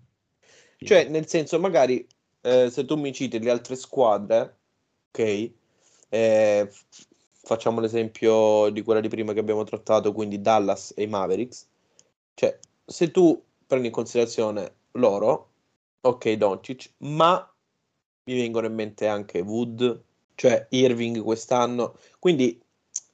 Cioè, 0.78 1.08
nel 1.08 1.26
senso, 1.26 1.58
magari 1.58 2.06
eh, 2.42 2.70
se 2.70 2.84
tu 2.84 2.96
mi 2.96 3.12
citi 3.12 3.38
le 3.40 3.50
altre 3.50 3.74
squadre, 3.76 4.58
ok, 5.10 5.50
eh, 6.10 6.70
facciamo 7.42 7.80
l'esempio 7.80 8.68
di 8.70 8.82
quella 8.82 9.00
di 9.00 9.08
prima 9.08 9.32
che 9.32 9.40
abbiamo 9.40 9.64
trattato, 9.64 10.12
quindi 10.12 10.40
Dallas 10.40 10.92
e 10.96 11.02
i 11.04 11.06
Mavericks. 11.08 11.66
Cioè, 12.34 12.58
se 12.84 13.10
tu 13.10 13.42
prendi 13.66 13.88
in 13.88 13.92
considerazione 13.92 14.74
loro, 14.92 15.50
ok, 16.00 16.32
Doncic, 16.32 16.92
ma 16.98 17.52
mi 18.24 18.34
vengono 18.34 18.66
in 18.66 18.74
mente 18.74 19.06
anche 19.06 19.40
Wood, 19.40 20.02
cioè 20.34 20.66
Irving 20.70 21.22
quest'anno, 21.22 21.98
quindi 22.18 22.62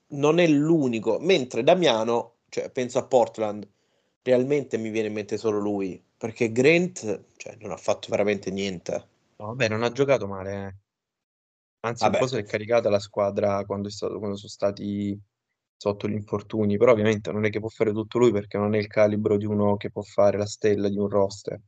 non 0.09 0.39
è 0.39 0.47
l'unico, 0.47 1.19
mentre 1.19 1.63
Damiano, 1.63 2.35
cioè 2.49 2.71
penso 2.71 2.99
a 2.99 3.07
Portland, 3.07 3.67
realmente 4.23 4.77
mi 4.79 4.91
viene 4.91 5.09
in 5.09 5.15
mente 5.15 5.39
solo 5.39 5.59
lui, 5.59 6.03
perché 6.17 6.53
Grant, 6.53 7.25
cioè, 7.37 7.57
non 7.61 7.71
ha 7.71 7.77
fatto 7.77 8.09
veramente 8.11 8.51
niente. 8.51 9.09
No, 9.37 9.47
vabbè, 9.47 9.69
non 9.69 9.83
ha 9.83 9.91
giocato 9.91 10.27
male. 10.27 10.67
eh. 10.67 10.75
Anzi, 11.85 12.05
un 12.05 12.11
Vabbè. 12.11 12.23
po' 12.23 12.29
si 12.29 12.37
è 12.37 12.45
caricata 12.45 12.89
la 12.91 13.01
squadra 13.01 13.65
quando, 13.65 13.89
è 13.89 13.91
stato, 13.91 14.19
quando 14.19 14.37
sono 14.37 14.49
stati 14.51 15.19
sotto 15.83 16.09
gli 16.09 16.13
infortuni, 16.15 16.77
però 16.77 16.93
ovviamente 16.93 17.33
non 17.33 17.45
è 17.45 17.51
che 17.51 17.59
può 17.59 17.69
fare 17.69 17.93
tutto 17.93 18.19
lui 18.19 18.31
perché 18.31 18.57
non 18.57 18.75
è 18.75 18.79
il 18.79 18.87
calibro 18.87 19.37
di 19.37 19.45
uno 19.47 19.77
che 19.77 19.91
può 19.91 20.03
fare 20.03 20.39
la 20.39 20.47
stella 20.47 20.89
di 20.89 20.97
un 20.97 21.09
roster. 21.09 21.61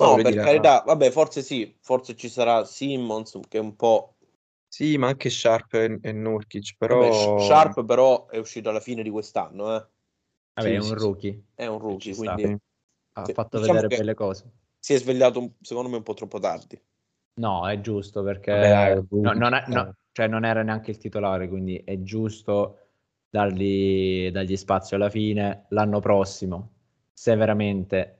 No, 0.00 0.14
per 0.22 0.24
dire, 0.24 0.38
carità, 0.38 0.82
vabbè, 0.86 1.10
forse 1.10 1.42
sì, 1.42 1.76
forse 1.82 2.16
ci 2.16 2.28
sarà 2.30 2.64
Simmons 2.64 3.38
che 3.48 3.58
è 3.58 3.60
un 3.60 3.76
po'... 3.76 4.14
Sì, 4.66 4.96
ma 4.96 5.08
anche 5.08 5.28
Sharp 5.28 5.74
e, 5.74 5.98
e 6.00 6.12
Nurkic, 6.12 6.76
Vabbè, 6.86 7.10
però... 7.10 7.30
Sharp 7.36 7.84
però 7.84 8.26
è 8.28 8.38
uscito 8.38 8.68
alla 8.70 8.80
fine 8.80 9.02
di 9.02 9.10
quest'anno, 9.10 9.76
eh. 9.76 9.86
Vabbè, 10.56 10.68
Sì, 10.68 10.74
è 10.74 10.78
un 10.78 10.92
rookie, 10.94 11.42
È 11.54 11.66
un 11.66 11.78
rookie, 11.78 12.12
sta. 12.12 12.34
quindi 12.34 12.54
ha 13.12 13.28
Sì, 13.28 13.32
fatto 13.32 13.58
diciamo 13.58 13.60
vedere 13.60 13.88
belle 13.88 14.14
cose. 14.14 14.50
si 14.78 14.94
è 14.94 14.98
svegliato 14.98 15.54
secondo 15.60 15.88
me 15.90 15.96
un 15.96 16.02
po' 16.02 16.14
troppo 16.14 16.38
tardi. 16.40 16.80
No, 17.40 17.66
è 17.68 17.80
giusto 17.80 18.22
perché 18.22 18.50
Vabbè, 18.50 18.68
dai, 18.68 18.92
è 18.92 19.00
no- 19.20 19.32
non, 19.34 19.54
è- 19.54 19.64
no, 19.68 19.88
eh. 19.88 19.94
cioè 20.12 20.26
non 20.26 20.44
era 20.44 20.62
neanche 20.62 20.90
il 20.90 20.98
titolare, 20.98 21.48
quindi 21.48 21.76
è 21.84 22.00
giusto 22.02 22.87
dargli, 23.28 24.30
dargli 24.30 24.56
spazio 24.56 24.96
alla 24.96 25.10
fine. 25.10 25.66
L'anno 25.70 26.00
prossimo, 26.00 26.70
se 27.12 27.34
veramente 27.36 28.18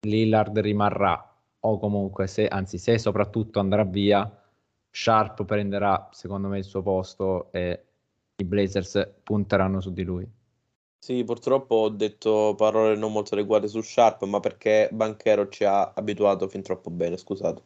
Lillard 0.00 0.58
rimarrà, 0.58 1.36
o 1.60 1.78
comunque 1.78 2.26
se, 2.26 2.46
anzi, 2.46 2.78
se 2.78 2.98
soprattutto 2.98 3.60
andrà 3.60 3.84
via, 3.84 4.30
Sharp 4.90 5.44
prenderà 5.44 6.08
secondo 6.12 6.48
me 6.48 6.58
il 6.58 6.64
suo 6.64 6.82
posto 6.82 7.52
e 7.52 7.84
i 8.36 8.44
Blazers 8.44 9.14
punteranno 9.22 9.80
su 9.80 9.92
di 9.92 10.02
lui. 10.02 10.28
Sì, 11.00 11.22
purtroppo 11.24 11.76
ho 11.76 11.88
detto 11.90 12.54
parole 12.56 12.96
non 12.96 13.12
molto 13.12 13.34
adeguate 13.34 13.68
su 13.68 13.80
Sharp, 13.80 14.24
ma 14.24 14.40
perché 14.40 14.88
Banchero 14.92 15.48
ci 15.48 15.64
ha 15.64 15.92
abituato 15.92 16.48
fin 16.48 16.62
troppo 16.62 16.90
bene, 16.90 17.16
scusate. 17.16 17.62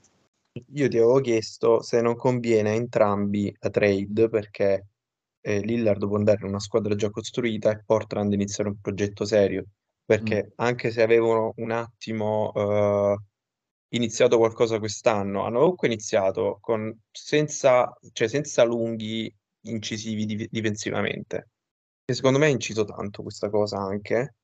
Io 0.74 0.88
ti 0.88 0.98
avevo 0.98 1.20
chiesto 1.20 1.80
se 1.80 2.02
non 2.02 2.14
conviene 2.14 2.70
a 2.70 2.74
entrambi 2.74 3.54
la 3.58 3.70
trade 3.70 4.28
perché 4.28 4.86
eh, 5.42 5.60
Lillard 5.60 6.06
può 6.06 6.16
andare 6.16 6.38
in 6.42 6.48
una 6.48 6.60
squadra 6.60 6.94
già 6.94 7.10
costruita 7.10 7.70
e 7.70 7.82
Portland 7.84 8.32
iniziare 8.32 8.70
un 8.70 8.80
progetto 8.80 9.24
serio. 9.24 9.66
Perché 10.04 10.52
anche 10.56 10.90
se 10.90 11.02
avevano 11.02 11.52
un 11.56 11.70
attimo 11.70 12.52
eh, 12.54 13.16
iniziato 13.90 14.38
qualcosa 14.38 14.78
quest'anno, 14.78 15.44
hanno 15.44 15.60
comunque 15.60 15.86
iniziato 15.88 16.58
con, 16.60 16.94
senza, 17.10 17.92
cioè 18.12 18.28
senza 18.28 18.64
lunghi 18.64 19.32
incisivi 19.62 20.24
div- 20.26 20.48
difensivamente. 20.50 21.48
E 22.04 22.14
secondo 22.14 22.38
me 22.38 22.46
ha 22.46 22.48
inciso 22.48 22.84
tanto 22.84 23.22
questa 23.22 23.48
cosa 23.50 23.78
anche. 23.78 24.34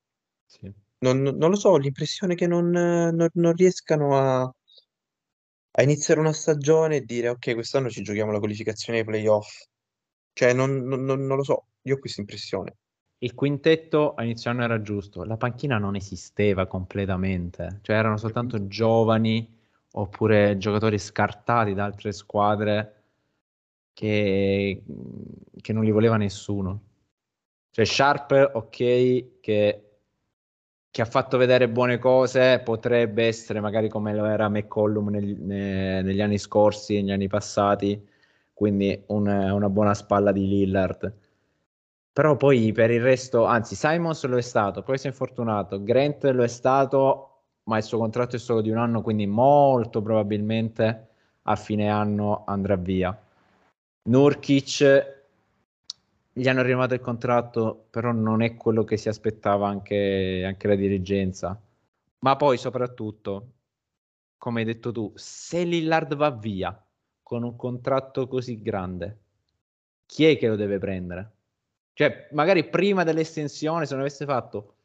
Sì. 0.45 0.71
Non, 0.99 1.21
non 1.21 1.49
lo 1.49 1.55
so, 1.55 1.69
ho 1.69 1.77
l'impressione 1.77 2.35
che 2.35 2.47
non, 2.47 2.69
non- 2.69 3.29
non 3.33 3.53
riescano 3.53 4.17
a, 4.17 4.41
a 4.43 5.81
iniziare 5.81 6.19
una 6.19 6.31
stagione 6.33 6.97
e 6.97 7.01
dire 7.01 7.29
ok, 7.29 7.53
quest'anno 7.53 7.89
ci 7.89 8.03
giochiamo 8.03 8.31
la 8.31 8.39
qualificazione 8.39 8.99
ai 8.99 9.05
playoff. 9.05 9.47
Cioè, 10.39 10.53
non, 10.53 10.83
non- 10.85 11.03
non- 11.03 11.27
lo 11.35 11.43
so, 11.43 11.65
io 11.81 11.95
ho 11.95 11.99
questa 11.99 12.21
impressione. 12.21 12.77
Il 13.17 13.33
quintetto 13.33 14.13
a 14.13 14.23
inizio 14.23 14.49
anno 14.49 14.63
era 14.63 14.81
giusto, 14.81 15.25
la 15.25 15.35
panchina 15.35 15.77
non 15.77 15.97
esisteva 15.97 16.65
completamente, 16.65 17.79
cioè 17.81 17.97
erano 17.97 18.15
soltanto 18.15 18.65
giovani 18.67 19.45
oppure 19.91 20.57
giocatori 20.57 20.97
scartati 20.97 21.73
da 21.73 21.83
altre 21.83 22.13
squadre 22.13 23.03
che, 23.91 24.81
che 25.59 25.73
non 25.73 25.83
li 25.83 25.91
voleva 25.91 26.15
nessuno. 26.15 26.83
Cioè 27.71 27.83
Sharp, 27.83 28.51
ok, 28.53 29.39
che, 29.41 29.83
che 30.91 31.01
ha 31.01 31.05
fatto 31.05 31.37
vedere 31.37 31.69
buone 31.69 31.99
cose, 31.99 32.61
potrebbe 32.63 33.25
essere 33.27 33.59
magari 33.59 33.89
come 33.89 34.13
lo 34.15 34.25
era 34.25 34.49
McCollum 34.49 35.09
negli, 35.09 35.33
ne- 35.39 36.01
negli 36.01 36.21
anni 36.21 36.37
scorsi, 36.37 36.95
negli 36.95 37.11
anni 37.11 37.27
passati, 37.27 38.07
quindi 38.59 39.01
un- 39.07 39.27
una 39.27 39.69
buona 39.69 39.93
spalla 39.93 40.33
di 40.33 40.45
Lillard 40.45 41.13
Però 42.13 42.35
poi 42.35 42.71
per 42.73 42.91
il 42.91 43.01
resto, 43.01 43.45
anzi, 43.45 43.75
Simons 43.75 44.25
lo 44.25 44.37
è 44.37 44.41
stato, 44.41 44.83
poi 44.83 44.97
si 44.97 45.07
è 45.07 45.09
infortunato, 45.09 45.81
Grant 45.81 46.23
lo 46.25 46.43
è 46.43 46.47
stato, 46.47 47.43
ma 47.63 47.77
il 47.77 47.83
suo 47.83 47.97
contratto 47.97 48.35
è 48.35 48.39
solo 48.39 48.61
di 48.61 48.69
un 48.69 48.77
anno, 48.77 49.01
quindi 49.01 49.25
molto 49.27 50.01
probabilmente 50.01 51.07
a 51.43 51.55
fine 51.55 51.89
anno 51.89 52.43
andrà 52.45 52.75
via. 52.75 53.17
Nurkic 54.09 54.83
gli 56.33 56.47
hanno 56.47 56.61
rinnovato 56.61 56.93
il 56.93 56.99
contratto, 57.01 57.87
però 57.89 58.11
non 58.11 58.41
è 58.41 58.55
quello 58.55 58.83
che 58.83 58.97
si 58.97 59.09
aspettava 59.09 59.67
anche, 59.67 60.43
anche 60.45 60.67
la 60.67 60.75
dirigenza. 60.75 61.59
Ma 62.19 62.35
poi 62.35 62.57
soprattutto, 62.57 63.53
come 64.37 64.59
hai 64.61 64.65
detto 64.65 64.91
tu, 64.91 65.11
se 65.15 65.63
Lillard 65.63 66.15
va 66.15 66.31
via 66.31 66.83
con 67.29 67.43
un 67.43 67.55
contratto 67.55 68.27
così 68.27 68.59
grande, 68.59 69.19
chi 70.07 70.25
è 70.25 70.35
che 70.35 70.47
lo 70.47 70.55
deve 70.55 70.79
prendere? 70.79 71.33
Cioè, 71.93 72.29
magari 72.31 72.67
prima 72.67 73.03
dell'estensione, 73.03 73.85
se 73.85 73.93
non 73.93 74.01
avesse 74.01 74.25
fatto 74.25 74.77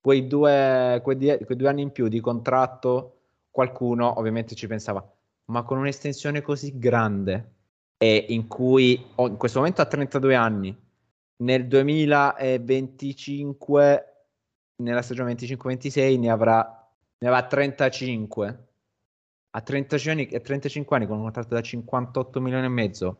quei 0.00 0.28
due, 0.28 1.00
quei, 1.02 1.16
die- 1.16 1.44
quei 1.44 1.58
due 1.58 1.68
anni 1.68 1.82
in 1.82 1.90
più 1.90 2.06
di 2.06 2.20
contratto, 2.20 3.22
qualcuno 3.50 4.20
ovviamente 4.20 4.54
ci 4.54 4.68
pensava, 4.68 5.04
ma 5.46 5.64
con 5.64 5.78
un'estensione 5.78 6.42
così 6.42 6.78
grande 6.78 7.54
e 7.96 8.24
in 8.28 8.46
cui 8.46 9.04
oh, 9.16 9.26
in 9.26 9.36
questo 9.36 9.58
momento 9.58 9.82
ha 9.82 9.86
32 9.86 10.36
anni, 10.36 10.72
nel 11.38 11.66
2025, 11.66 14.04
nella 14.76 15.02
stagione 15.02 15.34
25-26 15.34 16.20
ne 16.20 16.30
avrà, 16.30 16.88
ne 17.18 17.28
avrà 17.28 17.44
35. 17.48 18.68
A 19.52 19.60
35 19.60 20.12
anni, 20.12 20.34
a 20.34 20.40
35 20.40 20.96
anni 20.96 21.06
con 21.06 21.16
un 21.16 21.22
contratto 21.24 21.54
da 21.54 21.60
58 21.60 22.40
milioni 22.40 22.66
e 22.66 22.68
mezzo, 22.68 23.18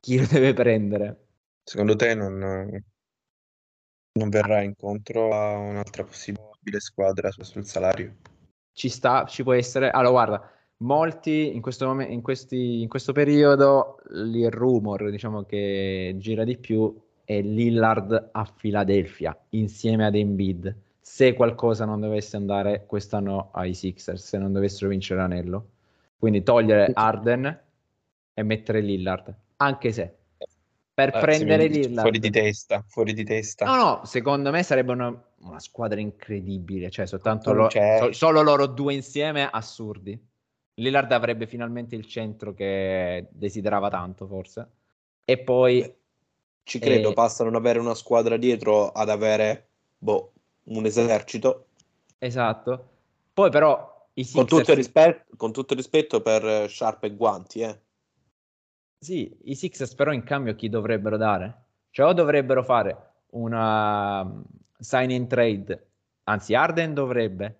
chi 0.00 0.18
lo 0.18 0.26
deve 0.26 0.52
prendere? 0.52 1.26
Secondo 1.62 1.96
te 1.96 2.14
non, 2.14 2.38
non 4.12 4.28
verrà 4.28 4.62
incontro 4.62 5.32
a 5.32 5.56
un'altra 5.56 6.04
possibile 6.04 6.80
squadra 6.80 7.30
sul 7.30 7.64
salario? 7.64 8.16
Ci 8.72 8.88
sta, 8.88 9.24
ci 9.26 9.42
può 9.42 9.52
essere. 9.52 9.90
Allora, 9.90 10.10
guarda, 10.10 10.52
molti 10.78 11.54
in 11.54 11.60
questo, 11.60 11.86
momento, 11.86 12.12
in, 12.12 12.22
questi, 12.22 12.82
in 12.82 12.88
questo 12.88 13.12
periodo 13.12 13.98
il 14.12 14.50
rumor 14.50 15.10
diciamo 15.10 15.44
che 15.44 16.14
gira 16.18 16.44
di 16.44 16.56
più 16.56 16.94
è 17.24 17.40
Lillard 17.40 18.30
a 18.32 18.52
Philadelphia 18.56 19.38
insieme 19.50 20.06
ad 20.06 20.14
Embiid 20.14 20.74
se 21.00 21.34
qualcosa 21.34 21.84
non 21.84 22.00
dovesse 22.00 22.36
andare 22.36 22.84
quest'anno 22.86 23.50
ai 23.52 23.74
Sixers 23.74 24.22
se 24.24 24.38
non 24.38 24.52
dovessero 24.52 24.90
vincere 24.90 25.20
l'anello 25.20 25.68
quindi 26.18 26.42
togliere 26.42 26.90
Arden 26.94 27.62
e 28.34 28.42
mettere 28.42 28.80
Lillard 28.80 29.34
anche 29.56 29.92
se 29.92 30.14
per 30.92 31.14
Ah, 31.14 31.20
prendere 31.20 31.66
Lillard 31.66 32.00
fuori 32.00 32.18
di 32.18 32.30
testa, 32.30 32.84
fuori 32.86 33.14
di 33.14 33.24
testa. 33.24 33.64
No, 33.64 33.76
no, 33.76 34.04
secondo 34.04 34.50
me 34.50 34.62
sarebbe 34.62 34.92
una, 34.92 35.24
una 35.42 35.58
squadra 35.58 35.98
incredibile, 35.98 36.90
cioè 36.90 37.06
soltanto 37.06 37.54
lo- 37.54 37.70
so- 37.70 38.12
solo 38.12 38.42
loro 38.42 38.66
due 38.66 38.92
insieme, 38.92 39.48
assurdi. 39.50 40.18
Lillard 40.74 41.10
avrebbe 41.12 41.46
finalmente 41.46 41.94
il 41.96 42.06
centro 42.06 42.52
che 42.52 43.28
desiderava 43.30 43.88
tanto, 43.88 44.26
forse. 44.26 44.68
E 45.24 45.38
poi, 45.38 45.90
Ci 46.62 46.78
credo, 46.78 47.10
Eh, 47.10 47.14
passa 47.14 47.42
a 47.42 47.46
non 47.46 47.54
avere 47.54 47.78
una 47.78 47.94
squadra 47.94 48.36
dietro 48.36 48.90
ad 48.90 49.08
avere 49.08 49.68
boh, 49.96 50.32
un 50.78 50.84
esercito. 50.84 51.66
esatto. 52.18 52.88
Poi 53.32 53.50
però 53.50 54.08
i 54.14 54.28
Con 54.28 54.42
tutto, 54.46 54.56
il 54.56 54.66
Sixers, 54.66 54.76
rispetto, 54.76 55.36
con 55.36 55.52
tutto 55.52 55.72
il 55.72 55.78
rispetto 55.78 56.20
per 56.20 56.44
eh, 56.44 56.68
Sharp 56.68 57.04
e 57.04 57.14
Guanti, 57.14 57.60
eh. 57.60 57.80
sì, 58.98 59.36
i 59.44 59.54
Sixers 59.54 59.94
però 59.94 60.12
in 60.12 60.24
cambio 60.24 60.54
chi 60.54 60.68
dovrebbero 60.68 61.16
dare? 61.16 61.64
Cioè 61.90 62.06
o 62.06 62.12
dovrebbero 62.12 62.62
fare 62.62 62.96
una 63.30 64.22
um, 64.22 64.44
sign 64.78 65.10
in 65.10 65.26
trade, 65.26 65.88
anzi 66.24 66.54
Arden 66.54 66.94
dovrebbe 66.94 67.56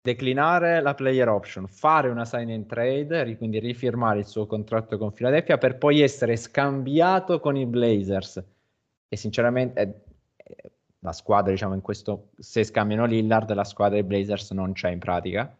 declinare 0.00 0.82
la 0.82 0.92
player 0.92 1.28
option, 1.28 1.66
fare 1.66 2.08
una 2.08 2.26
sign 2.26 2.50
in 2.50 2.66
trade, 2.66 3.36
quindi 3.36 3.58
rifirmare 3.58 4.18
il 4.18 4.26
suo 4.26 4.46
contratto 4.46 4.98
con 4.98 5.12
Philadelphia 5.12 5.56
per 5.56 5.78
poi 5.78 6.00
essere 6.00 6.36
scambiato 6.36 7.40
con 7.40 7.56
i 7.56 7.64
Blazers. 7.64 8.42
E 9.08 9.16
sinceramente 9.16 10.04
eh, 10.36 10.72
la 11.04 11.12
squadra, 11.12 11.52
diciamo, 11.52 11.74
in 11.74 11.82
questo, 11.82 12.30
se 12.38 12.64
scambiano 12.64 13.04
Lillard, 13.04 13.52
la 13.52 13.64
squadra 13.64 14.00
dei 14.00 14.04
Blazers 14.04 14.52
non 14.52 14.72
c'è 14.72 14.90
in 14.90 14.98
pratica. 14.98 15.54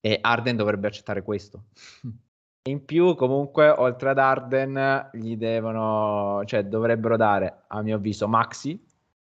E 0.00 0.18
Arden 0.20 0.56
dovrebbe 0.56 0.86
accettare 0.86 1.22
questo. 1.22 1.64
In 2.68 2.84
più, 2.84 3.14
comunque, 3.14 3.70
oltre 3.70 4.10
ad 4.10 4.18
Arden, 4.18 5.08
gli 5.14 5.36
devono, 5.36 6.42
cioè, 6.44 6.64
dovrebbero 6.64 7.16
dare, 7.16 7.62
a 7.68 7.80
mio 7.80 7.96
avviso, 7.96 8.28
Maxi 8.28 8.78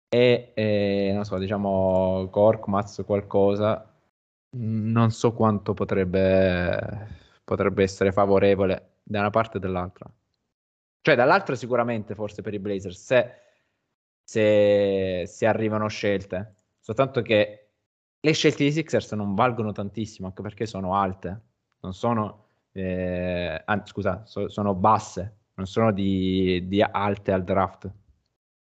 e, 0.09 0.53
eh, 0.55 1.11
non 1.13 1.25
so, 1.25 1.37
diciamo, 1.37 2.29
Korkmaz 2.31 3.03
qualcosa. 3.05 3.93
Mm, 4.57 4.91
Non 4.91 5.11
so 5.11 5.35
quanto 5.35 5.75
potrebbe, 5.75 7.09
potrebbe 7.45 7.83
essere 7.83 8.11
favorevole 8.11 8.95
da 9.03 9.21
una 9.21 9.31
parte 9.31 9.59
o 9.59 9.61
dall'altra. 9.61 10.11
Cioè, 11.03 11.15
dall'altra 11.15 11.55
sicuramente, 11.57 12.15
forse 12.15 12.41
per 12.43 12.55
i 12.55 12.59
Blazers, 12.59 13.05
se, 13.05 13.46
se, 14.27 15.25
se 15.27 15.47
arrivano 15.47 15.87
scelte. 15.89 16.55
Soltanto 16.81 17.23
che 17.23 17.69
le 18.21 18.33
scelte 18.33 18.65
di 18.65 18.73
Sixers 18.73 19.12
non 19.12 19.35
valgono 19.35 19.71
tantissimo, 19.71 20.27
anche 20.27 20.43
perché 20.43 20.67
sono 20.67 20.97
alte. 20.97 21.41
Non 21.81 21.95
sono 21.95 22.47
eh, 22.73 23.62
ah, 23.65 23.83
scusa, 23.87 24.25
so- 24.27 24.49
sono 24.49 24.75
basse, 24.75 25.37
non 25.55 25.67
sono 25.67 25.93
di, 25.93 26.67
di 26.67 26.83
alte 26.83 27.31
al 27.31 27.45
draft. 27.45 27.91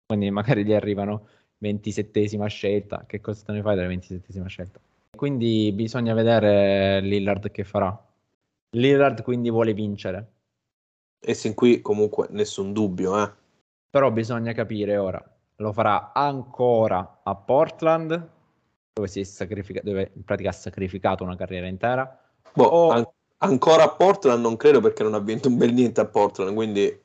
Quindi 0.06 0.30
magari 0.30 0.64
gli 0.64 0.72
arrivano 0.72 1.28
27esima 1.62 2.46
scelta. 2.46 3.04
Che 3.06 3.20
cosa 3.20 3.44
te 3.44 3.52
ne 3.52 3.62
fai 3.62 3.76
della 3.76 3.88
27esima 3.88 4.46
scelta? 4.46 4.80
Quindi 5.14 5.70
bisogna 5.72 6.14
vedere 6.14 7.00
Lillard 7.00 7.50
che 7.50 7.64
farà. 7.64 7.94
Lillard 8.74 9.22
quindi 9.22 9.50
vuole 9.50 9.74
vincere, 9.74 10.30
E 11.20 11.34
sin 11.34 11.52
qui 11.54 11.82
comunque 11.82 12.28
nessun 12.30 12.72
dubbio, 12.72 13.22
eh. 13.22 13.30
però 13.90 14.10
bisogna 14.10 14.52
capire 14.54 14.96
ora. 14.96 15.22
Lo 15.62 15.72
farà 15.72 16.12
ancora 16.12 17.20
a 17.22 17.34
Portland, 17.36 18.30
dove, 18.92 19.06
si 19.06 19.20
è 19.20 19.22
sacrifica- 19.22 19.80
dove 19.82 20.10
in 20.14 20.24
pratica 20.24 20.48
ha 20.48 20.52
sacrificato 20.52 21.22
una 21.22 21.36
carriera 21.36 21.68
intera. 21.68 22.20
Boh, 22.52 22.64
O- 22.64 22.88
an- 22.88 23.08
ancora 23.38 23.84
a 23.84 23.90
Portland 23.90 24.42
non 24.42 24.56
credo 24.56 24.80
perché 24.80 25.04
non 25.04 25.14
ha 25.14 25.20
vinto 25.20 25.48
un 25.48 25.56
bel 25.56 25.72
niente 25.72 26.00
a 26.00 26.06
Portland, 26.06 26.52
quindi 26.52 27.00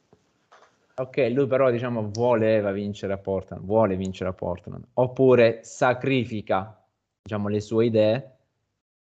Ok, 1.00 1.30
lui 1.32 1.46
però 1.46 1.70
diciamo 1.70 2.10
voleva 2.12 2.72
vincere 2.72 3.14
a 3.14 3.20
Portland, 3.20 3.64
vuole 3.64 3.96
vincere 3.96 4.32
a 4.32 4.34
Portland, 4.34 4.84
oppure 4.96 5.60
sacrifica 5.64 6.84
diciamo 7.22 7.50
le 7.50 7.62
sue 7.62 7.86
idee 7.86 8.38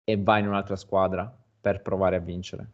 e 0.03 0.17
va 0.17 0.39
in 0.39 0.47
un'altra 0.47 0.75
squadra 0.75 1.31
per 1.62 1.84
provare 1.84 2.15
a 2.15 2.19
vincere. 2.19 2.67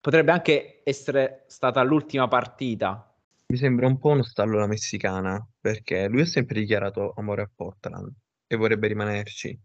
Potrebbe 0.00 0.30
anche 0.30 0.82
essere 0.84 1.42
stata 1.48 1.82
l'ultima 1.82 2.28
partita. 2.28 3.11
Mi 3.52 3.58
sembra 3.58 3.86
un 3.86 3.98
po' 3.98 4.08
uno 4.08 4.22
stallo 4.22 4.56
alla 4.56 4.66
messicana, 4.66 5.38
perché 5.60 6.08
lui 6.08 6.22
ha 6.22 6.26
sempre 6.26 6.58
dichiarato 6.60 7.12
amore 7.14 7.42
a 7.42 7.50
Portland 7.54 8.10
e 8.46 8.56
vorrebbe 8.56 8.86
rimanerci. 8.88 9.60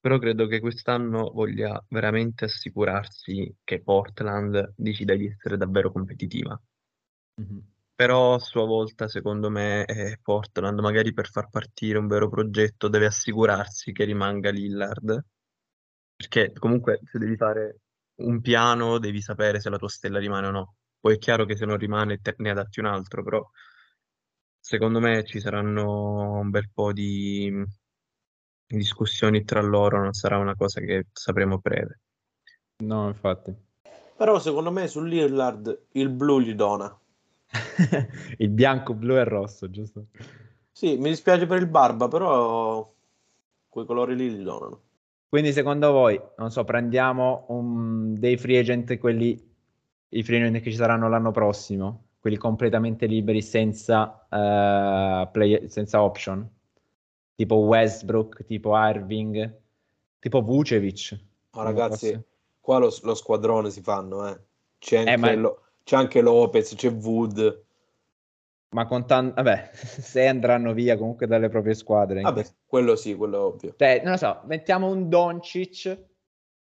Però 0.00 0.18
credo 0.18 0.48
che 0.48 0.58
quest'anno 0.58 1.30
voglia 1.30 1.80
veramente 1.88 2.46
assicurarsi 2.46 3.58
che 3.62 3.80
Portland 3.80 4.72
decida 4.76 5.14
di 5.14 5.26
essere 5.28 5.56
davvero 5.56 5.92
competitiva. 5.92 6.60
Però 7.94 8.34
a 8.34 8.38
sua 8.40 8.64
volta, 8.64 9.06
secondo 9.06 9.50
me, 9.50 9.84
eh, 9.84 10.18
Portland, 10.20 10.80
magari 10.80 11.12
per 11.12 11.28
far 11.28 11.48
partire 11.48 11.98
un 11.98 12.08
vero 12.08 12.28
progetto, 12.28 12.88
deve 12.88 13.06
assicurarsi 13.06 13.92
che 13.92 14.02
rimanga 14.02 14.50
Lillard. 14.50 15.24
Perché 16.16 16.52
comunque 16.54 16.98
se 17.04 17.20
devi 17.20 17.36
fare 17.36 17.82
un 18.16 18.40
piano, 18.40 18.98
devi 18.98 19.20
sapere 19.22 19.60
se 19.60 19.70
la 19.70 19.78
tua 19.78 19.88
stella 19.88 20.18
rimane 20.18 20.46
o 20.48 20.50
no. 20.50 20.74
Poi 21.02 21.16
è 21.16 21.18
chiaro 21.18 21.44
che 21.44 21.56
se 21.56 21.66
non 21.66 21.76
rimane 21.76 22.18
te 22.22 22.34
ne 22.38 22.50
adatti 22.50 22.80
un 22.80 22.86
altro, 22.86 23.22
però 23.22 23.46
secondo 24.58 24.98
me 25.00 25.24
ci 25.24 25.40
saranno 25.40 26.38
un 26.40 26.48
bel 26.48 26.70
po' 26.72 26.92
di 26.92 27.52
discussioni 28.66 29.44
tra 29.44 29.60
loro, 29.60 30.02
non 30.02 30.12
sarà 30.12 30.38
una 30.38 30.56
cosa 30.56 30.80
che 30.80 31.06
sapremo 31.12 31.58
breve. 31.58 32.00
No, 32.84 33.08
infatti. 33.08 33.54
però 34.16 34.38
secondo 34.38 34.70
me 34.70 34.88
su 34.88 35.02
Lillard 35.02 35.86
il 35.92 36.08
blu 36.08 36.40
gli 36.40 36.54
dona. 36.54 36.96
Il 38.38 38.48
bianco, 38.50 38.94
blu 38.94 39.16
e 39.16 39.24
rosso, 39.24 39.70
giusto? 39.70 40.06
Sì, 40.70 40.96
mi 40.96 41.10
dispiace 41.10 41.46
per 41.46 41.58
il 41.60 41.66
Barba, 41.68 42.08
però 42.08 42.90
quei 43.68 43.86
colori 43.86 44.16
lì 44.16 44.30
gli 44.30 44.42
donano. 44.42 44.82
Quindi 45.28 45.52
secondo 45.52 45.90
voi, 45.92 46.20
non 46.36 46.50
so, 46.50 46.62
prendiamo 46.64 47.46
un- 47.48 48.14
dei 48.14 48.36
free 48.36 48.58
agent, 48.58 48.98
quelli, 48.98 49.51
i 50.14 50.22
free 50.22 50.38
agent 50.40 50.60
che 50.62 50.70
ci 50.70 50.76
saranno 50.76 51.08
l'anno 51.08 51.30
prossimo, 51.30 52.04
quelli 52.20 52.36
completamente 52.36 53.06
liberi 53.06 53.42
senza, 53.42 54.26
eh, 54.30 55.28
play- 55.30 55.68
senza 55.68 56.02
option, 56.02 56.48
tipo 57.34 57.56
Westbrook, 57.56 58.44
tipo 58.44 58.72
Irving, 58.76 59.58
tipo 60.18 60.42
Vucevic. 60.42 61.18
Ma 61.52 61.62
ragazzi, 61.64 62.10
posso- 62.12 62.24
qua 62.60 62.78
lo, 62.78 62.94
lo 63.02 63.14
squadrone 63.14 63.70
si 63.70 63.80
fanno, 63.80 64.28
eh. 64.28 64.38
C'è 64.78 64.98
anche, 64.98 65.10
Eh, 65.12 65.16
ma- 65.16 65.32
Lo- 65.34 65.60
c'è 65.84 65.96
anche 65.96 66.20
Lopez, 66.20 66.74
c'è 66.74 66.90
Wood. 66.90 67.64
Ma 68.70 68.86
contando, 68.86 69.34
vabbè, 69.34 69.70
se 69.74 70.26
andranno 70.26 70.72
via 70.72 70.96
comunque 70.96 71.26
dalle 71.26 71.48
proprie 71.48 71.74
squadre. 71.74 72.20
Vabbè, 72.20 72.34
questo- 72.34 72.56
quello 72.66 72.96
sì, 72.96 73.14
quello 73.14 73.36
è 73.36 73.40
ovvio. 73.40 73.74
Cioè, 73.76 74.00
non 74.02 74.12
lo 74.12 74.16
so, 74.18 74.40
mettiamo 74.44 74.88
un 74.90 75.08
Doncic, 75.08 75.98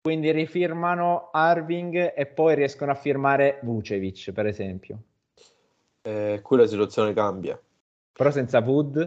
quindi 0.10 0.32
rifirmano 0.32 1.30
Arving 1.32 2.14
e 2.16 2.26
poi 2.26 2.56
riescono 2.56 2.90
a 2.90 2.96
firmare 2.96 3.60
Vucevic, 3.62 4.32
per 4.32 4.48
esempio. 4.48 5.04
Eh, 6.04 6.42
qui 6.44 6.58
la 6.58 6.68
situazione 6.68 7.14
cambia. 7.14 7.58
Però 8.18 8.30
senza 8.30 8.60
Wood, 8.60 8.98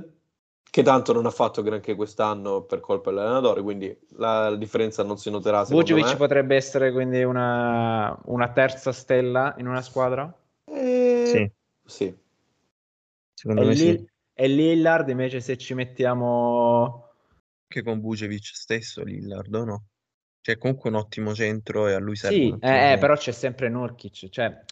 Che 0.70 0.82
tanto 0.82 1.12
non 1.12 1.26
ha 1.26 1.30
fatto 1.30 1.62
granché 1.62 1.94
quest'anno 1.94 2.62
per 2.64 2.80
colpa 2.80 3.10
dell'allenatore, 3.10 3.62
quindi 3.62 3.96
la, 4.16 4.48
la 4.48 4.56
differenza 4.56 5.04
non 5.04 5.16
si 5.16 5.30
noterà 5.30 5.64
Vucevic 5.64 6.16
me. 6.16 6.18
potrebbe 6.18 6.56
essere 6.56 6.92
quindi 6.92 7.22
una, 7.24 8.16
una 8.26 8.52
terza 8.52 8.92
stella 8.92 9.54
in 9.58 9.66
una 9.66 9.80
squadra. 9.82 10.32
Eh, 10.64 11.24
Sì, 11.24 11.50
sì. 11.84 12.14
secondo 13.34 13.62
E, 13.62 13.64
me 13.64 13.74
sì. 13.74 13.92
Lill- 13.92 14.06
e 14.34 14.46
Lillard 14.48 15.08
invece 15.08 15.40
se 15.40 15.56
ci 15.56 15.74
mettiamo... 15.74 17.08
Anche 17.66 17.82
con 17.82 17.98
Vucevic 18.00 18.44
stesso, 18.54 19.02
Lillard, 19.02 19.52
o 19.52 19.64
no? 19.64 19.84
Cioè, 20.42 20.58
comunque 20.58 20.90
un 20.90 20.96
ottimo 20.96 21.34
centro 21.34 21.86
e 21.86 21.94
a 21.94 21.98
lui 22.00 22.16
serve 22.16 22.36
Sì, 22.36 22.58
eh, 22.60 22.92
eh, 22.92 22.98
però 22.98 23.14
c'è 23.14 23.30
sempre 23.30 23.68
Nurkic, 23.68 24.28
cioè 24.28 24.64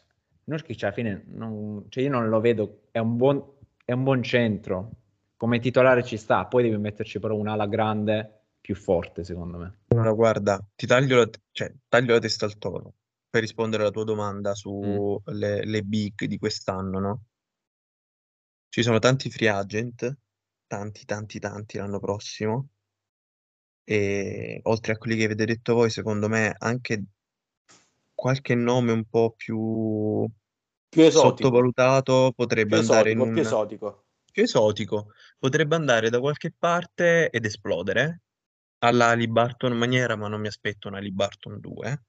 Nurkic 0.44 0.82
alla 0.82 0.92
fine 0.92 1.24
non, 1.28 1.86
cioè 1.88 2.02
io 2.02 2.10
non 2.10 2.28
lo 2.28 2.40
vedo, 2.40 2.88
è 2.90 2.98
un 2.98 3.16
buon, 3.16 3.40
è 3.84 3.92
un 3.92 4.02
buon 4.02 4.20
centro, 4.22 4.90
come 5.36 5.60
titolare 5.60 6.02
ci 6.02 6.16
sta, 6.16 6.44
poi 6.46 6.64
devi 6.64 6.76
metterci 6.76 7.20
però 7.20 7.36
un'ala 7.36 7.66
grande 7.66 8.40
più 8.60 8.74
forte 8.74 9.22
secondo 9.22 9.58
me. 9.58 9.74
Allora, 9.92 10.12
guarda, 10.12 10.60
ti 10.74 10.86
taglio 10.86 11.18
la, 11.18 11.30
cioè, 11.52 11.72
taglio 11.88 12.14
la 12.14 12.18
testa 12.18 12.46
al 12.46 12.58
toro 12.58 12.94
per 13.30 13.42
rispondere 13.42 13.82
alla 13.84 13.92
tua 13.92 14.04
domanda 14.04 14.50
Mm. 14.50 14.54
sulle 14.54 15.64
le 15.64 15.82
big 15.82 16.24
di 16.24 16.36
quest'anno, 16.36 16.98
no? 16.98 17.24
Ci 18.68 18.82
sono 18.82 18.98
tanti 18.98 19.30
free 19.30 19.48
agent, 19.48 20.16
tanti, 20.66 21.04
tanti, 21.04 21.38
tanti 21.38 21.78
l'anno 21.78 22.00
prossimo. 22.00 22.68
E 23.98 24.60
oltre 24.64 24.92
a 24.92 24.96
quelli 24.98 25.16
che 25.16 25.24
avete 25.24 25.44
detto 25.46 25.74
voi, 25.74 25.90
secondo 25.90 26.28
me 26.28 26.54
anche 26.58 27.04
qualche 28.14 28.54
nome 28.54 28.92
un 28.92 29.04
po' 29.04 29.32
più 29.36 30.28
Più 30.88 31.02
esotico. 31.02 31.50
sottovalutato 31.50 32.32
potrebbe 32.34 32.76
Più 32.76 32.78
andare 32.78 33.10
in 33.12 33.18
esotico, 33.18 33.28
più 33.28 33.40
un 33.40 33.42
esotico. 33.42 34.04
più 34.30 34.42
esotico, 34.44 35.12
potrebbe 35.38 35.76
andare 35.76 36.10
da 36.10 36.20
qualche 36.20 36.52
parte 36.56 37.30
ed 37.30 37.44
esplodere 37.44 38.22
alla 38.78 39.08
Haliburton 39.08 39.76
maniera, 39.76 40.16
ma 40.16 40.28
non 40.28 40.40
mi 40.40 40.48
aspetto 40.48 40.88
una 40.88 40.98
Haliburton 40.98 41.60
2. 41.60 42.04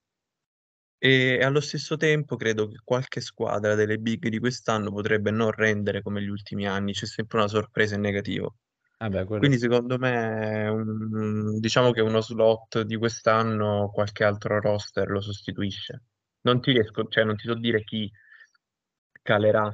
E 0.98 1.44
allo 1.44 1.62
stesso 1.62 1.98
tempo 1.98 2.36
credo 2.38 2.68
che 2.68 2.78
qualche 2.84 3.22
squadra 3.22 3.76
delle 3.76 3.98
big 4.00 4.28
di 4.30 4.40
quest'anno 4.40 4.92
potrebbe 4.92 5.30
non 5.32 5.52
rendere 5.52 6.02
come 6.02 6.22
gli 6.24 6.30
ultimi 6.30 6.68
anni, 6.68 6.94
c'è 6.94 7.06
sempre 7.06 7.38
una 7.38 7.48
sorpresa 7.48 7.96
in 7.96 8.02
negativo. 8.02 8.56
Vabbè, 9.02 9.26
quello 9.26 9.40
Quindi 9.40 9.58
secondo 9.58 9.98
me 9.98 10.68
un- 10.70 11.60
diciamo 11.60 11.92
che 11.92 12.02
uno 12.02 12.22
slot 12.22 12.82
di 12.84 12.96
quest'anno 12.98 13.90
qualche 13.92 14.24
altro 14.24 14.60
roster 14.62 15.10
lo 15.10 15.20
sostituisce. 15.22 16.04
Non 16.42 16.62
ti 16.62 16.72
riesco, 16.72 17.08
cioè 17.08 17.24
non 17.24 17.36
ti 17.36 17.48
so 17.48 17.56
dire 17.56 17.84
chi 17.84 18.10
calerà, 19.22 19.70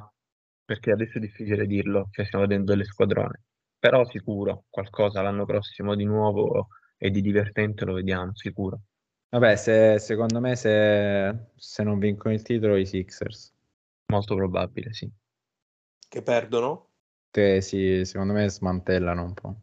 perché 0.65 0.91
adesso 0.91 1.17
è 1.17 1.21
difficile 1.21 1.65
dirlo, 1.67 2.07
cioè 2.11 2.25
stiamo 2.25 2.45
vedendo 2.45 2.71
delle 2.71 2.86
squadrone. 2.86 3.43
Però 3.80 4.05
sicuro, 4.05 4.65
qualcosa 4.69 5.21
l'anno 5.21 5.45
prossimo 5.45 5.95
di 5.95 6.05
nuovo 6.05 6.67
e 6.97 7.09
di 7.11 7.21
divertente 7.21 7.86
lo 7.86 7.93
vediamo, 7.93 8.36
sicuro. 8.36 8.82
Vabbè, 9.30 9.55
se- 9.55 9.99
secondo 9.99 10.39
me 10.39 10.55
se, 10.55 11.49
se 11.55 11.84
non 11.84 11.99
vincono 11.99 12.34
il 12.34 12.41
titolo 12.41 12.75
i 12.78 12.86
Sixers, 12.86 13.53
Molto 14.09 14.36
probabile, 14.36 14.93
sì. 14.93 15.11
Che 16.09 16.21
perdono? 16.23 16.86
Che 17.30 17.61
si, 17.61 18.03
secondo 18.05 18.34
me 18.34 18.49
smantellano 18.49 19.23
un 19.23 19.34
po'. 19.34 19.55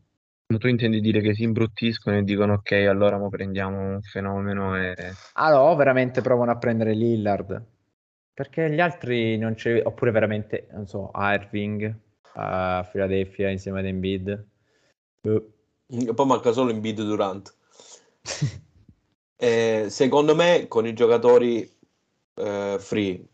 Ma 0.47 0.59
tu 0.59 0.69
intendi 0.69 1.01
dire 1.01 1.21
che 1.21 1.35
si 1.35 1.43
imbruttiscono 1.43 2.19
e 2.19 2.23
dicono 2.23 2.55
ok, 2.55 2.73
allora 2.89 3.19
mo 3.19 3.29
prendiamo 3.29 3.79
un 3.79 4.03
fenomeno 4.03 4.77
e... 4.77 4.95
Allora, 5.35 5.62
o 5.71 5.77
veramente 5.77 6.21
provano 6.21 6.51
a 6.51 6.59
prendere 6.59 6.95
Lillard, 6.95 7.62
perché 8.33 8.71
gli 8.71 8.81
altri 8.81 9.39
non 9.39 9.55
c'è, 9.55 9.81
oppure 9.85 10.11
veramente, 10.11 10.69
non 10.73 10.87
so, 10.87 11.11
Irving 11.15 12.03
a 12.35 12.87
Philadelphia 12.91 13.51
insieme 13.51 13.81
ad 13.81 13.87
Embiid. 13.87 14.47
E 15.23 16.15
poi 16.15 16.27
manca 16.27 16.53
solo 16.53 16.71
Embiid 16.71 17.03
Durant. 17.03 17.55
Eh, 19.37 19.87
secondo 19.91 20.35
me, 20.35 20.69
con 20.69 20.87
i 20.87 20.95
giocatori 20.95 21.69
eh, 22.37 22.77
free, 22.79 23.27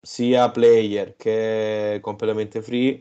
sia 0.00 0.50
player 0.50 1.16
che 1.16 1.98
completamente 2.02 2.62
free, 2.62 3.00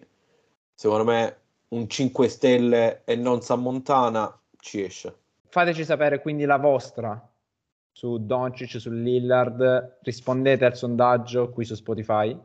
secondo 0.76 1.06
me 1.06 1.38
un 1.70 1.90
5 1.90 2.28
stelle 2.28 3.02
e 3.06 3.16
non 3.16 3.42
San 3.42 3.62
Montana 3.62 4.38
ci 4.60 4.84
esce. 4.84 5.18
Fateci 5.48 5.84
sapere 5.84 6.22
quindi 6.22 6.46
la 6.46 6.58
vostra 6.58 7.30
su 7.92 8.18
Doncic, 8.18 8.80
su 8.80 8.92
Lillard, 8.92 10.00
rispondete 10.02 10.66
al 10.66 10.76
sondaggio 10.76 11.50
qui 11.50 11.64
su 11.64 11.76
Spotify, 11.76 12.38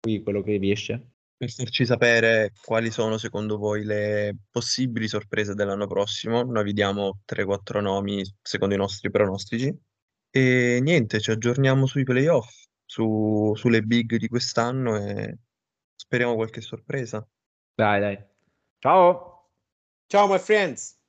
qui 0.00 0.22
quello 0.22 0.42
che 0.42 0.58
vi 0.58 0.70
esce. 0.70 1.08
Per 1.36 1.50
farci 1.50 1.84
sapere 1.84 2.52
quali 2.62 2.90
sono 2.90 3.18
secondo 3.18 3.58
voi 3.58 3.84
le 3.84 4.36
possibili 4.50 5.06
sorprese 5.06 5.54
dell'anno 5.54 5.86
prossimo, 5.86 6.42
noi 6.42 6.64
vi 6.64 6.72
diamo 6.72 7.20
3-4 7.26 7.80
nomi 7.80 8.22
secondo 8.40 8.74
i 8.74 8.78
nostri 8.78 9.10
pronostici. 9.10 9.74
E 10.30 10.78
niente, 10.82 11.20
ci 11.20 11.30
aggiorniamo 11.30 11.86
sui 11.86 12.04
playoff, 12.04 12.48
su- 12.84 13.52
sulle 13.56 13.82
big 13.82 14.16
di 14.16 14.28
quest'anno 14.28 14.96
e 14.96 15.38
speriamo 15.94 16.34
qualche 16.36 16.60
sorpresa. 16.62 17.26
Dai, 17.76 18.00
dai. 18.00 18.18
Ciao! 18.82 19.48
Ciao, 20.08 20.28
my 20.28 20.38
friends! 20.38 20.99